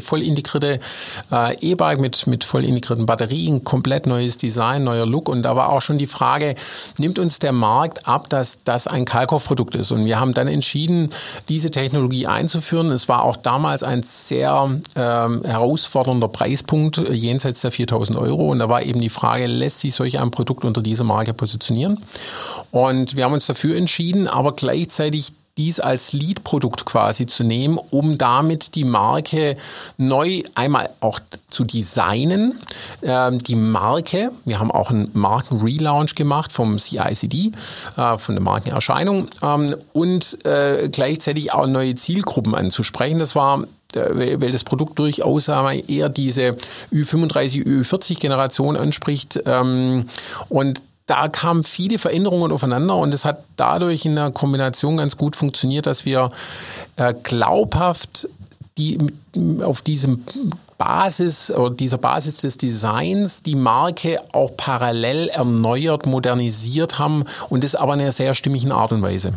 voll 0.00 0.22
integrierte 0.22 0.80
äh, 1.30 1.56
E-Bike 1.60 2.00
mit, 2.00 2.26
mit 2.26 2.44
voll 2.44 2.64
integrierten 2.64 3.04
Batterien, 3.04 3.64
komplett 3.64 4.06
neues 4.06 4.38
Design, 4.38 4.84
neuer 4.84 5.04
Look. 5.04 5.28
Und 5.28 5.42
da 5.42 5.54
war 5.54 5.68
auch 5.68 5.82
schon 5.82 5.98
die 5.98 6.06
Frage, 6.06 6.54
nimmt 6.96 7.18
uns 7.18 7.40
der 7.40 7.52
Markt 7.52 8.08
ab, 8.08 8.30
dass 8.30 8.58
das 8.64 8.86
ein 8.86 9.04
Kalkow-Produkt 9.04 9.74
ist? 9.74 9.92
Und 9.92 10.06
wir 10.06 10.18
haben 10.18 10.32
dann 10.32 10.48
entschieden, 10.48 11.10
diese 11.50 11.70
Technologie 11.70 12.26
einzuführen. 12.26 12.90
Es 12.90 13.06
war 13.06 13.22
auch 13.22 13.36
damals 13.36 13.82
ein 13.82 14.02
sehr 14.02 14.70
ähm, 14.96 15.42
herausfordernder 15.44 15.89
herausfordernder 15.90 16.28
Preispunkt 16.28 16.98
äh, 16.98 17.12
jenseits 17.12 17.60
der 17.60 17.72
4000 17.72 18.18
Euro. 18.18 18.48
Und 18.48 18.58
da 18.58 18.68
war 18.68 18.82
eben 18.82 19.00
die 19.00 19.08
Frage, 19.08 19.46
lässt 19.46 19.80
sich 19.80 19.94
solch 19.94 20.18
ein 20.18 20.30
Produkt 20.30 20.64
unter 20.64 20.82
dieser 20.82 21.04
Marke 21.04 21.34
positionieren? 21.34 21.98
Und 22.70 23.16
wir 23.16 23.24
haben 23.24 23.34
uns 23.34 23.46
dafür 23.46 23.76
entschieden, 23.76 24.28
aber 24.28 24.52
gleichzeitig 24.52 25.32
dies 25.58 25.80
als 25.80 26.12
Lead-Produkt 26.12 26.86
quasi 26.86 27.26
zu 27.26 27.44
nehmen, 27.44 27.78
um 27.90 28.16
damit 28.16 28.76
die 28.76 28.84
Marke 28.84 29.56
neu 29.98 30.42
einmal 30.54 30.88
auch 31.00 31.18
zu 31.50 31.64
designen. 31.64 32.58
Ähm, 33.02 33.40
die 33.40 33.56
Marke, 33.56 34.30
wir 34.44 34.58
haben 34.58 34.70
auch 34.70 34.90
einen 34.90 35.10
Marken-Relaunch 35.12 36.14
gemacht 36.14 36.52
vom 36.52 36.78
CICD, 36.78 37.52
äh, 37.96 38.16
von 38.16 38.36
der 38.36 38.42
Markenerscheinung, 38.42 39.28
ähm, 39.42 39.74
und 39.92 40.42
äh, 40.46 40.88
gleichzeitig 40.90 41.52
auch 41.52 41.66
neue 41.66 41.94
Zielgruppen 41.96 42.54
anzusprechen. 42.54 43.18
Das 43.18 43.34
war 43.34 43.64
weil 43.96 44.52
das 44.52 44.64
Produkt 44.64 44.98
durchaus 44.98 45.48
eher 45.48 46.08
diese 46.08 46.56
Ü35, 46.92 47.64
Ü40-Generation 47.64 48.76
anspricht. 48.76 49.40
Ähm, 49.46 50.06
und 50.48 50.82
da 51.06 51.28
kamen 51.28 51.64
viele 51.64 51.98
Veränderungen 51.98 52.52
aufeinander 52.52 52.96
und 52.96 53.12
es 53.12 53.24
hat 53.24 53.42
dadurch 53.56 54.04
in 54.04 54.14
der 54.14 54.30
Kombination 54.30 54.96
ganz 54.96 55.16
gut 55.16 55.34
funktioniert, 55.34 55.86
dass 55.86 56.04
wir 56.04 56.30
äh, 56.96 57.14
glaubhaft 57.22 58.28
die 58.78 58.98
auf 59.62 59.82
diesem 59.82 60.24
Basis 60.78 61.50
oder 61.50 61.74
dieser 61.74 61.98
Basis 61.98 62.38
des 62.38 62.56
Designs 62.56 63.42
die 63.42 63.56
Marke 63.56 64.20
auch 64.32 64.56
parallel 64.56 65.28
erneuert, 65.28 66.06
modernisiert 66.06 66.98
haben 66.98 67.24
und 67.50 67.64
das 67.64 67.74
aber 67.74 67.94
in 67.94 68.00
einer 68.00 68.12
sehr 68.12 68.34
stimmigen 68.34 68.72
Art 68.72 68.92
und 68.92 69.02
Weise. 69.02 69.34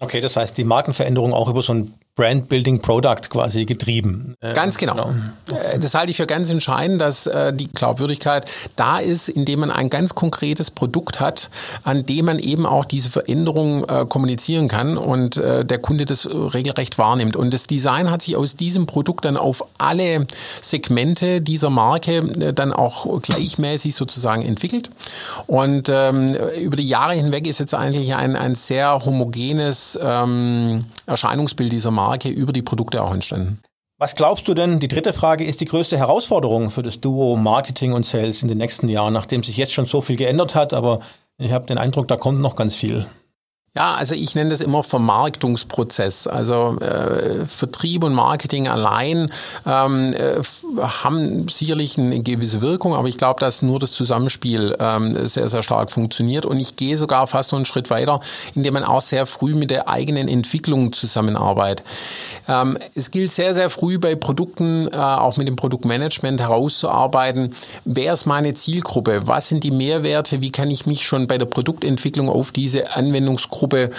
Okay, 0.00 0.20
das 0.20 0.36
heißt, 0.36 0.56
die 0.56 0.64
Markenveränderung 0.64 1.34
auch 1.34 1.48
über 1.48 1.62
so 1.62 1.74
ein 1.74 1.92
Brand 2.18 2.48
Building 2.48 2.80
Product 2.80 3.30
quasi 3.30 3.64
getrieben. 3.64 4.34
Äh, 4.40 4.52
ganz 4.52 4.76
genau. 4.76 5.12
genau. 5.46 5.60
Äh, 5.60 5.78
das 5.78 5.94
halte 5.94 6.10
ich 6.10 6.16
für 6.16 6.26
ganz 6.26 6.50
entscheidend, 6.50 7.00
dass 7.00 7.28
äh, 7.28 7.52
die 7.52 7.68
Glaubwürdigkeit 7.68 8.50
da 8.74 8.98
ist, 8.98 9.28
indem 9.28 9.60
man 9.60 9.70
ein 9.70 9.88
ganz 9.88 10.16
konkretes 10.16 10.72
Produkt 10.72 11.20
hat, 11.20 11.48
an 11.84 12.04
dem 12.06 12.24
man 12.24 12.40
eben 12.40 12.66
auch 12.66 12.84
diese 12.84 13.10
Veränderung 13.10 13.86
kommunizieren 14.08 14.66
kann 14.68 14.98
und 14.98 15.36
der 15.36 15.78
Kunde 15.78 16.04
das 16.06 16.26
regelrecht 16.26 16.98
wahrnimmt. 16.98 17.36
Und 17.36 17.54
das 17.54 17.66
Design 17.66 18.10
hat 18.10 18.22
sich 18.22 18.36
aus 18.36 18.56
diesem 18.56 18.86
Produkt 18.86 19.24
dann 19.24 19.36
auf 19.36 19.64
alle 19.78 20.26
Segmente 20.60 21.40
dieser 21.40 21.70
Marke 21.70 22.52
dann 22.52 22.72
auch 22.72 23.20
gleichmäßig 23.22 23.94
sozusagen 23.94 24.42
entwickelt. 24.42 24.90
Und 25.46 25.88
ähm, 25.88 26.34
über 26.60 26.76
die 26.76 26.88
Jahre 26.88 27.14
hinweg 27.14 27.46
ist 27.46 27.60
jetzt 27.60 27.74
eigentlich 27.74 28.14
ein, 28.14 28.34
ein 28.36 28.54
sehr 28.54 29.04
homogenes 29.04 29.98
ähm, 30.02 30.84
Erscheinungsbild 31.08 31.72
dieser 31.72 31.90
Marke 31.90 32.28
über 32.28 32.52
die 32.52 32.62
Produkte 32.62 33.02
auch 33.02 33.12
entstanden. 33.12 33.60
Was 34.00 34.14
glaubst 34.14 34.46
du 34.46 34.54
denn, 34.54 34.78
die 34.78 34.86
dritte 34.86 35.12
Frage, 35.12 35.44
ist 35.44 35.60
die 35.60 35.64
größte 35.64 35.98
Herausforderung 35.98 36.70
für 36.70 36.84
das 36.84 37.00
Duo 37.00 37.34
Marketing 37.34 37.92
und 37.92 38.06
Sales 38.06 38.42
in 38.42 38.48
den 38.48 38.58
nächsten 38.58 38.86
Jahren, 38.86 39.12
nachdem 39.12 39.42
sich 39.42 39.56
jetzt 39.56 39.72
schon 39.72 39.86
so 39.86 40.00
viel 40.00 40.16
geändert 40.16 40.54
hat, 40.54 40.72
aber 40.72 41.00
ich 41.36 41.50
habe 41.50 41.66
den 41.66 41.78
Eindruck, 41.78 42.06
da 42.06 42.16
kommt 42.16 42.40
noch 42.40 42.54
ganz 42.54 42.76
viel. 42.76 43.06
Ja, 43.78 43.94
also 43.94 44.16
ich 44.16 44.34
nenne 44.34 44.50
das 44.50 44.60
immer 44.60 44.82
Vermarktungsprozess. 44.82 46.26
Also 46.26 46.78
äh, 46.80 47.46
Vertrieb 47.46 48.02
und 48.02 48.12
Marketing 48.12 48.66
allein 48.66 49.30
ähm, 49.64 50.12
äh, 50.14 50.42
haben 50.82 51.48
sicherlich 51.48 51.96
eine 51.96 52.18
gewisse 52.18 52.60
Wirkung, 52.60 52.96
aber 52.96 53.06
ich 53.06 53.18
glaube, 53.18 53.38
dass 53.38 53.62
nur 53.62 53.78
das 53.78 53.92
Zusammenspiel 53.92 54.74
ähm, 54.80 55.28
sehr, 55.28 55.48
sehr 55.48 55.62
stark 55.62 55.92
funktioniert. 55.92 56.44
Und 56.44 56.58
ich 56.58 56.74
gehe 56.74 56.96
sogar 56.96 57.28
fast 57.28 57.52
noch 57.52 57.58
einen 57.58 57.66
Schritt 57.66 57.88
weiter, 57.88 58.18
indem 58.56 58.74
man 58.74 58.82
auch 58.82 59.00
sehr 59.00 59.26
früh 59.26 59.54
mit 59.54 59.70
der 59.70 59.88
eigenen 59.88 60.26
Entwicklung 60.26 60.92
zusammenarbeitet. 60.92 61.86
Ähm, 62.48 62.78
es 62.96 63.12
gilt 63.12 63.30
sehr, 63.30 63.54
sehr 63.54 63.70
früh 63.70 64.00
bei 64.00 64.16
Produkten, 64.16 64.88
äh, 64.88 64.96
auch 64.96 65.36
mit 65.36 65.46
dem 65.46 65.54
Produktmanagement 65.54 66.40
herauszuarbeiten, 66.40 67.54
wer 67.84 68.14
ist 68.14 68.26
meine 68.26 68.54
Zielgruppe, 68.54 69.28
was 69.28 69.46
sind 69.46 69.62
die 69.62 69.70
Mehrwerte, 69.70 70.40
wie 70.40 70.50
kann 70.50 70.68
ich 70.68 70.84
mich 70.84 71.04
schon 71.06 71.28
bei 71.28 71.38
der 71.38 71.46
Produktentwicklung 71.46 72.28
auf 72.28 72.50
diese 72.50 72.96
Anwendungsgruppe 72.96 73.67
Zielgruppe 73.68 73.90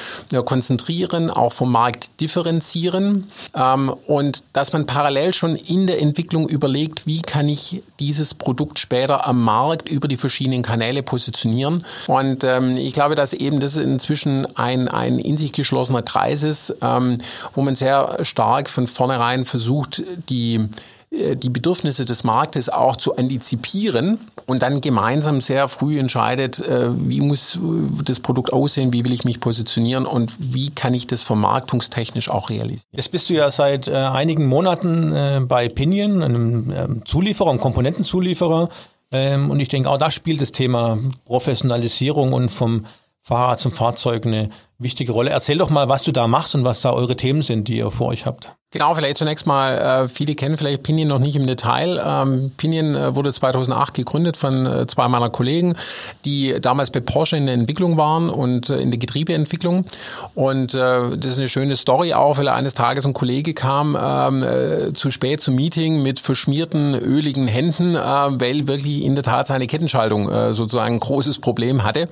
konzentrieren, 0.45 1.29
auch 1.29 1.53
vom 1.53 1.71
Markt 1.71 2.21
differenzieren 2.21 3.29
ähm, 3.55 3.93
und 4.07 4.43
dass 4.53 4.73
man 4.73 4.85
parallel 4.85 5.33
schon 5.33 5.55
in 5.55 5.87
der 5.87 6.01
Entwicklung 6.01 6.47
überlegt, 6.47 7.05
wie 7.05 7.21
kann 7.21 7.49
ich 7.49 7.81
dieses 7.99 8.33
Produkt 8.33 8.79
später 8.79 9.27
am 9.27 9.43
Markt 9.43 9.89
über 9.89 10.07
die 10.07 10.17
verschiedenen 10.17 10.61
Kanäle 10.61 11.03
positionieren. 11.03 11.85
Und 12.07 12.43
ähm, 12.43 12.71
ich 12.77 12.93
glaube, 12.93 13.15
dass 13.15 13.33
eben 13.33 13.59
das 13.59 13.75
inzwischen 13.75 14.45
ein, 14.57 14.87
ein 14.87 15.19
in 15.19 15.37
sich 15.37 15.51
geschlossener 15.53 16.01
Kreis 16.01 16.43
ist, 16.43 16.75
ähm, 16.81 17.17
wo 17.53 17.61
man 17.61 17.75
sehr 17.75 18.19
stark 18.23 18.69
von 18.69 18.87
vornherein 18.87 19.45
versucht, 19.45 20.03
die 20.29 20.55
äh, 20.55 20.67
die 21.11 21.49
Bedürfnisse 21.49 22.05
des 22.05 22.23
Marktes 22.23 22.69
auch 22.69 22.95
zu 22.95 23.15
antizipieren 23.15 24.19
und 24.45 24.61
dann 24.61 24.79
gemeinsam 24.79 25.41
sehr 25.41 25.67
früh 25.67 25.97
entscheidet, 25.97 26.59
äh, 26.59 26.89
wie 26.95 27.21
muss 27.21 27.55
äh, 27.55 27.59
das 28.03 28.19
Produkt 28.19 28.53
aussehen, 28.53 28.93
wie 28.93 29.03
will 29.03 29.13
ich 29.13 29.23
mich 29.23 29.39
positionieren 29.39 30.05
und 30.05 30.33
wie 30.37 30.69
kann 30.69 30.93
ich 30.93 31.07
das 31.07 31.23
vermarktungstechnisch 31.23 32.29
auch 32.29 32.51
realisieren. 32.51 32.85
Jetzt 32.91 33.11
bist 33.11 33.29
du 33.29 33.33
ja 33.33 33.49
seit 33.49 33.89
einigen 33.89 34.45
Monaten 34.45 35.47
bei 35.47 35.69
Pinion, 35.69 36.21
einem 36.21 36.71
ähm, 36.71 37.01
Zulieferer, 37.05 37.49
einem 37.49 37.59
Komponentenzulieferer. 37.59 38.69
Ähm, 39.11 39.49
und 39.49 39.59
ich 39.59 39.69
denke, 39.69 39.89
auch 39.89 39.97
da 39.97 40.11
spielt 40.11 40.41
das 40.41 40.51
Thema 40.51 40.99
Professionalisierung 41.25 42.33
und 42.33 42.49
vom 42.49 42.85
Fahrrad 43.21 43.59
zum 43.59 43.71
Fahrzeug 43.71 44.25
eine 44.25 44.49
wichtige 44.79 45.11
Rolle. 45.11 45.29
Erzähl 45.29 45.57
doch 45.57 45.69
mal, 45.69 45.89
was 45.89 46.03
du 46.03 46.11
da 46.11 46.27
machst 46.27 46.55
und 46.55 46.65
was 46.65 46.79
da 46.79 46.91
eure 46.91 47.15
Themen 47.15 47.41
sind, 47.41 47.67
die 47.67 47.77
ihr 47.77 47.91
vor 47.91 48.07
euch 48.07 48.25
habt. 48.25 48.55
Genau, 48.71 48.93
vielleicht 48.93 49.17
zunächst 49.17 49.47
mal, 49.47 50.03
äh, 50.03 50.07
viele 50.07 50.35
kennen 50.35 50.55
vielleicht 50.55 50.83
Pinion 50.83 51.07
noch 51.07 51.17
nicht 51.17 51.35
im 51.35 51.47
Detail. 51.47 51.99
Ähm, 52.05 52.51
Pinion 52.55 52.93
äh, 52.93 53.15
wurde 53.15 53.33
2008 53.33 53.95
gegründet 53.95 54.37
von 54.37 54.67
äh, 54.67 54.85
zwei 54.85 55.07
meiner 55.07 55.31
Kollegen, 55.31 55.73
die 56.23 56.55
damals 56.61 56.91
bei 56.91 56.99
Porsche 56.99 57.35
in 57.35 57.47
der 57.47 57.55
Entwicklung 57.55 57.97
waren 57.97 58.29
und 58.29 58.69
äh, 58.69 58.77
in 58.77 58.91
der 58.91 58.99
Getriebeentwicklung. 58.99 59.85
Und 60.35 60.75
äh, 60.75 61.17
das 61.17 61.31
ist 61.31 61.39
eine 61.39 61.49
schöne 61.49 61.77
Story 61.77 62.13
auch, 62.13 62.37
weil 62.37 62.47
eines 62.47 62.75
Tages 62.75 63.07
ein 63.07 63.13
Kollege 63.13 63.55
kam 63.55 63.97
ähm, 63.99 64.43
äh, 64.43 64.93
zu 64.93 65.09
spät 65.09 65.41
zum 65.41 65.55
Meeting 65.55 66.03
mit 66.03 66.19
verschmierten, 66.19 66.93
öligen 66.93 67.47
Händen, 67.47 67.95
äh, 67.95 67.99
weil 67.99 68.67
wirklich 68.67 69.01
in 69.03 69.15
der 69.15 69.23
Tat 69.23 69.47
seine 69.47 69.65
Kettenschaltung 69.65 70.29
äh, 70.29 70.53
sozusagen 70.53 70.93
ein 70.93 70.99
großes 70.99 71.39
Problem 71.39 71.83
hatte. 71.83 72.07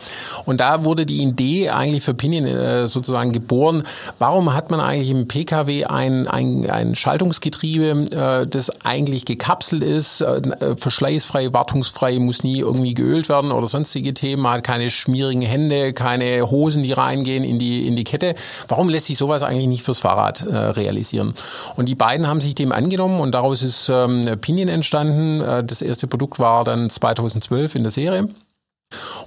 Und 0.46 0.60
da 0.60 0.86
wurde 0.86 1.06
die 1.06 1.22
Idee 1.22 1.70
eigentlich 1.70 2.04
für 2.04 2.16
Pinion 2.16 2.48
äh, 2.58 2.88
sozusagen 2.88 3.32
geboren. 3.32 3.84
Warum 4.20 4.54
hat 4.54 4.72
man 4.72 4.80
eigentlich 4.80 5.12
im 5.12 5.28
PKW 5.28 5.86
ein, 5.86 6.28
ein 6.28 6.58
ein, 6.70 6.96
Schaltungsgetriebe, 6.96 8.06
äh, 8.12 8.48
das 8.48 8.86
eigentlich 8.86 9.26
gekapselt 9.26 9.84
ist, 9.84 10.22
äh, 10.22 10.42
verschleißfrei, 10.76 11.54
wartungsfrei, 11.54 12.20
muss 12.20 12.44
nie 12.44 12.60
irgendwie 12.60 12.94
geölt 12.94 13.30
werden 13.30 13.52
oder 13.52 13.68
sonstige 13.68 14.14
Themen, 14.14 14.48
hat 14.48 14.64
keine 14.64 14.92
schmierigen 14.92 15.42
Hände, 15.42 15.94
keine 15.94 16.50
Hosen, 16.50 16.84
die 16.84 16.94
reingehen 16.94 17.44
in 17.44 17.60
die, 17.60 17.88
in 17.88 17.96
die 17.96 18.04
Kette. 18.04 18.36
Warum 18.68 18.90
lässt 18.90 19.08
sich 19.08 19.18
sowas 19.18 19.44
eigentlich 19.44 19.68
nicht 19.68 19.84
fürs 19.84 20.00
Fahrrad 20.00 20.46
äh, 20.46 20.56
realisieren? 20.56 21.34
Und 21.76 21.90
die 21.90 21.96
beiden 21.96 22.28
haben 22.28 22.42
sich 22.42 22.56
dem 22.56 22.72
angenommen 22.72 23.20
und 23.20 23.34
daraus 23.34 23.64
ist 23.64 23.90
ähm, 23.90 24.26
Pinion 24.42 24.70
entstanden. 24.70 25.42
Äh, 25.42 25.64
das 25.64 25.82
erste 25.82 26.08
Produkt 26.08 26.40
war 26.40 26.64
dann 26.64 26.90
2012 26.90 27.76
in 27.76 27.84
der 27.84 27.92
Serie. 27.92 28.28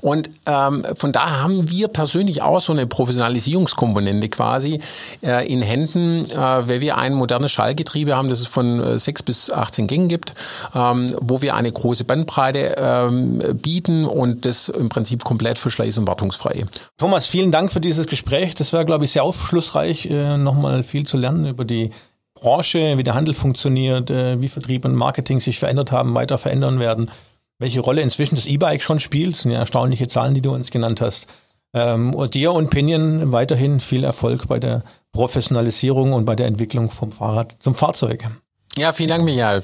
Und 0.01 0.31
ähm, 0.47 0.85
von 0.95 1.13
daher 1.13 1.43
haben 1.43 1.71
wir 1.71 1.89
persönlich 1.89 2.41
auch 2.43 2.61
so 2.61 2.73
eine 2.73 2.87
Professionalisierungskomponente 2.87 4.29
quasi 4.29 4.81
äh, 5.23 5.47
in 5.53 5.61
Händen, 5.61 6.25
äh, 6.31 6.37
weil 6.37 6.81
wir 6.81 6.97
ein 6.97 7.15
modernes 7.15 7.53
Schallgetriebe 7.53 8.17
haben, 8.17 8.31
das 8.31 8.41
es 8.41 8.47
von 8.47 8.81
äh, 8.81 8.99
6 8.99 9.23
bis 9.23 9.51
18 9.51 9.87
Gängen 9.87 10.09
gibt, 10.09 10.33
ähm, 10.75 11.15
wo 11.21 11.43
wir 11.43 11.55
eine 11.55 11.71
große 11.71 12.05
Bandbreite 12.05 12.77
ähm, 12.79 13.43
bieten 13.61 14.07
und 14.07 14.45
das 14.45 14.71
im 14.71 14.89
Prinzip 14.89 15.25
komplett 15.25 15.59
verschleiß- 15.59 15.99
und 15.99 16.09
wartungsfrei. 16.09 16.65
Thomas, 16.97 17.27
vielen 17.27 17.53
Dank 17.53 17.71
für 17.71 17.81
dieses 17.81 18.07
Gespräch. 18.07 18.55
Das 18.55 18.73
war, 18.73 18.85
glaube 18.85 19.05
ich, 19.05 19.13
sehr 19.13 19.25
aufschlussreich, 19.25 20.07
äh, 20.07 20.39
nochmal 20.39 20.83
viel 20.83 21.07
zu 21.07 21.19
lernen 21.19 21.47
über 21.47 21.67
die 21.67 21.91
Branche, 22.35 22.97
wie 22.97 23.03
der 23.03 23.15
Handel 23.15 23.35
funktioniert, 23.35 24.11
äh, 24.11 24.41
wie 24.41 24.49
Vertrieb 24.49 24.87
und 24.87 24.95
Marketing 24.95 25.41
sich 25.41 25.59
verändert 25.59 25.93
haben, 25.93 26.15
weiter 26.15 26.39
verändern 26.39 26.81
werden 26.81 27.11
welche 27.61 27.81
Rolle 27.81 28.01
inzwischen 28.01 28.35
das 28.35 28.47
E-Bike 28.47 28.83
schon 28.83 28.99
spielt. 28.99 29.35
Das 29.35 29.43
sind 29.43 29.53
ja 29.53 29.61
erstaunliche 29.61 30.09
Zahlen, 30.09 30.35
die 30.35 30.41
du 30.41 30.53
uns 30.53 30.73
genannt 30.73 31.01
hast. 31.01 31.29
Ähm, 31.73 32.15
und 32.15 32.35
dir 32.35 32.53
und 32.53 32.71
Pinion 32.71 33.31
weiterhin 33.31 33.79
viel 33.79 34.03
Erfolg 34.03 34.49
bei 34.49 34.59
der 34.59 34.83
Professionalisierung 35.13 36.13
und 36.13 36.25
bei 36.25 36.35
der 36.35 36.47
Entwicklung 36.47 36.91
vom 36.91 37.13
Fahrrad 37.13 37.57
zum 37.61 37.77
Fahrzeug. 37.77 38.29
Ja, 38.77 38.93
vielen 38.93 39.09
Dank, 39.09 39.25
Michael. 39.25 39.63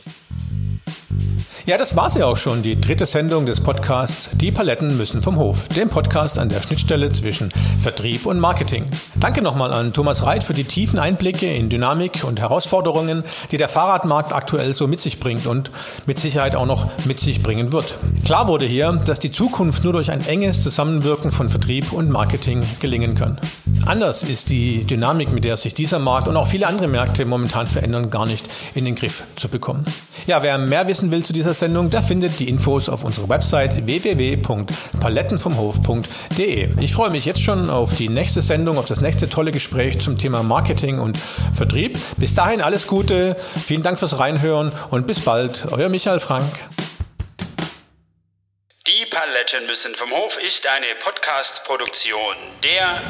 Ja, 1.66 1.76
das 1.76 1.96
war's 1.96 2.14
ja 2.14 2.26
auch 2.26 2.36
schon, 2.36 2.62
die 2.62 2.80
dritte 2.80 3.06
Sendung 3.06 3.44
des 3.44 3.60
Podcasts 3.60 4.30
Die 4.34 4.52
Paletten 4.52 4.96
müssen 4.96 5.20
vom 5.20 5.34
Hof, 5.34 5.66
dem 5.66 5.88
Podcast 5.88 6.38
an 6.38 6.48
der 6.48 6.62
Schnittstelle 6.62 7.10
zwischen 7.10 7.50
Vertrieb 7.82 8.24
und 8.24 8.38
Marketing. 8.38 8.84
Danke 9.16 9.42
nochmal 9.42 9.72
an 9.72 9.92
Thomas 9.92 10.24
Reit 10.24 10.44
für 10.44 10.54
die 10.54 10.62
tiefen 10.62 11.00
Einblicke 11.00 11.52
in 11.52 11.68
Dynamik 11.68 12.22
und 12.22 12.38
Herausforderungen, 12.38 13.24
die 13.50 13.56
der 13.56 13.68
Fahrradmarkt 13.68 14.32
aktuell 14.32 14.74
so 14.74 14.86
mit 14.86 15.00
sich 15.00 15.18
bringt 15.18 15.46
und 15.46 15.72
mit 16.06 16.20
Sicherheit 16.20 16.54
auch 16.54 16.66
noch 16.66 16.88
mit 17.04 17.18
sich 17.18 17.42
bringen 17.42 17.72
wird. 17.72 17.98
Klar 18.24 18.46
wurde 18.46 18.64
hier, 18.64 18.92
dass 19.04 19.18
die 19.18 19.32
Zukunft 19.32 19.82
nur 19.82 19.92
durch 19.92 20.12
ein 20.12 20.24
enges 20.24 20.62
Zusammenwirken 20.62 21.32
von 21.32 21.48
Vertrieb 21.48 21.92
und 21.92 22.10
Marketing 22.10 22.62
gelingen 22.78 23.16
kann. 23.16 23.40
Anders 23.84 24.22
ist 24.22 24.48
die 24.50 24.84
Dynamik, 24.84 25.32
mit 25.32 25.44
der 25.44 25.56
sich 25.56 25.74
dieser 25.74 25.98
Markt 25.98 26.28
und 26.28 26.36
auch 26.36 26.46
viele 26.48 26.66
andere 26.66 26.88
Märkte 26.88 27.24
momentan 27.24 27.66
verändern, 27.66 28.10
gar 28.10 28.26
nicht 28.26 28.44
in 28.74 28.84
den 28.84 28.96
Griff 28.96 29.22
zu 29.36 29.48
bekommen. 29.48 29.86
Ja, 30.26 30.42
wer 30.42 30.58
mehr 30.58 30.86
wissen 30.88 31.10
will 31.10 31.24
zu 31.24 31.32
dieser 31.32 31.54
Sendung, 31.54 31.88
der 31.90 32.02
findet 32.02 32.38
die 32.40 32.48
Infos 32.48 32.88
auf 32.88 33.04
unserer 33.04 33.28
Website 33.28 33.86
www.palettenvomhof.de. 33.86 36.82
Ich 36.82 36.94
freue 36.94 37.10
mich 37.10 37.24
jetzt 37.24 37.42
schon 37.42 37.70
auf 37.70 37.94
die 37.94 38.08
nächste 38.08 38.42
Sendung, 38.42 38.76
auf 38.78 38.86
das 38.86 39.00
nächste 39.00 39.28
tolle 39.28 39.52
Gespräch 39.52 40.00
zum 40.00 40.18
Thema 40.18 40.42
Marketing 40.42 40.98
und 40.98 41.16
Vertrieb. 41.52 41.96
Bis 42.16 42.34
dahin 42.34 42.60
alles 42.60 42.88
Gute, 42.88 43.36
vielen 43.56 43.82
Dank 43.82 43.98
fürs 43.98 44.18
Reinhören 44.18 44.72
und 44.90 45.06
bis 45.06 45.20
bald, 45.20 45.66
euer 45.70 45.88
Michael 45.88 46.20
Frank. 46.20 46.52
Die 48.86 49.06
Paletten 49.06 49.66
müssen 49.66 49.96
vom 49.96 50.12
Hof 50.12 50.38
ist 50.38 50.64
eine 50.66 50.86
Podcast-Produktion 51.02 52.36
der 52.62 53.00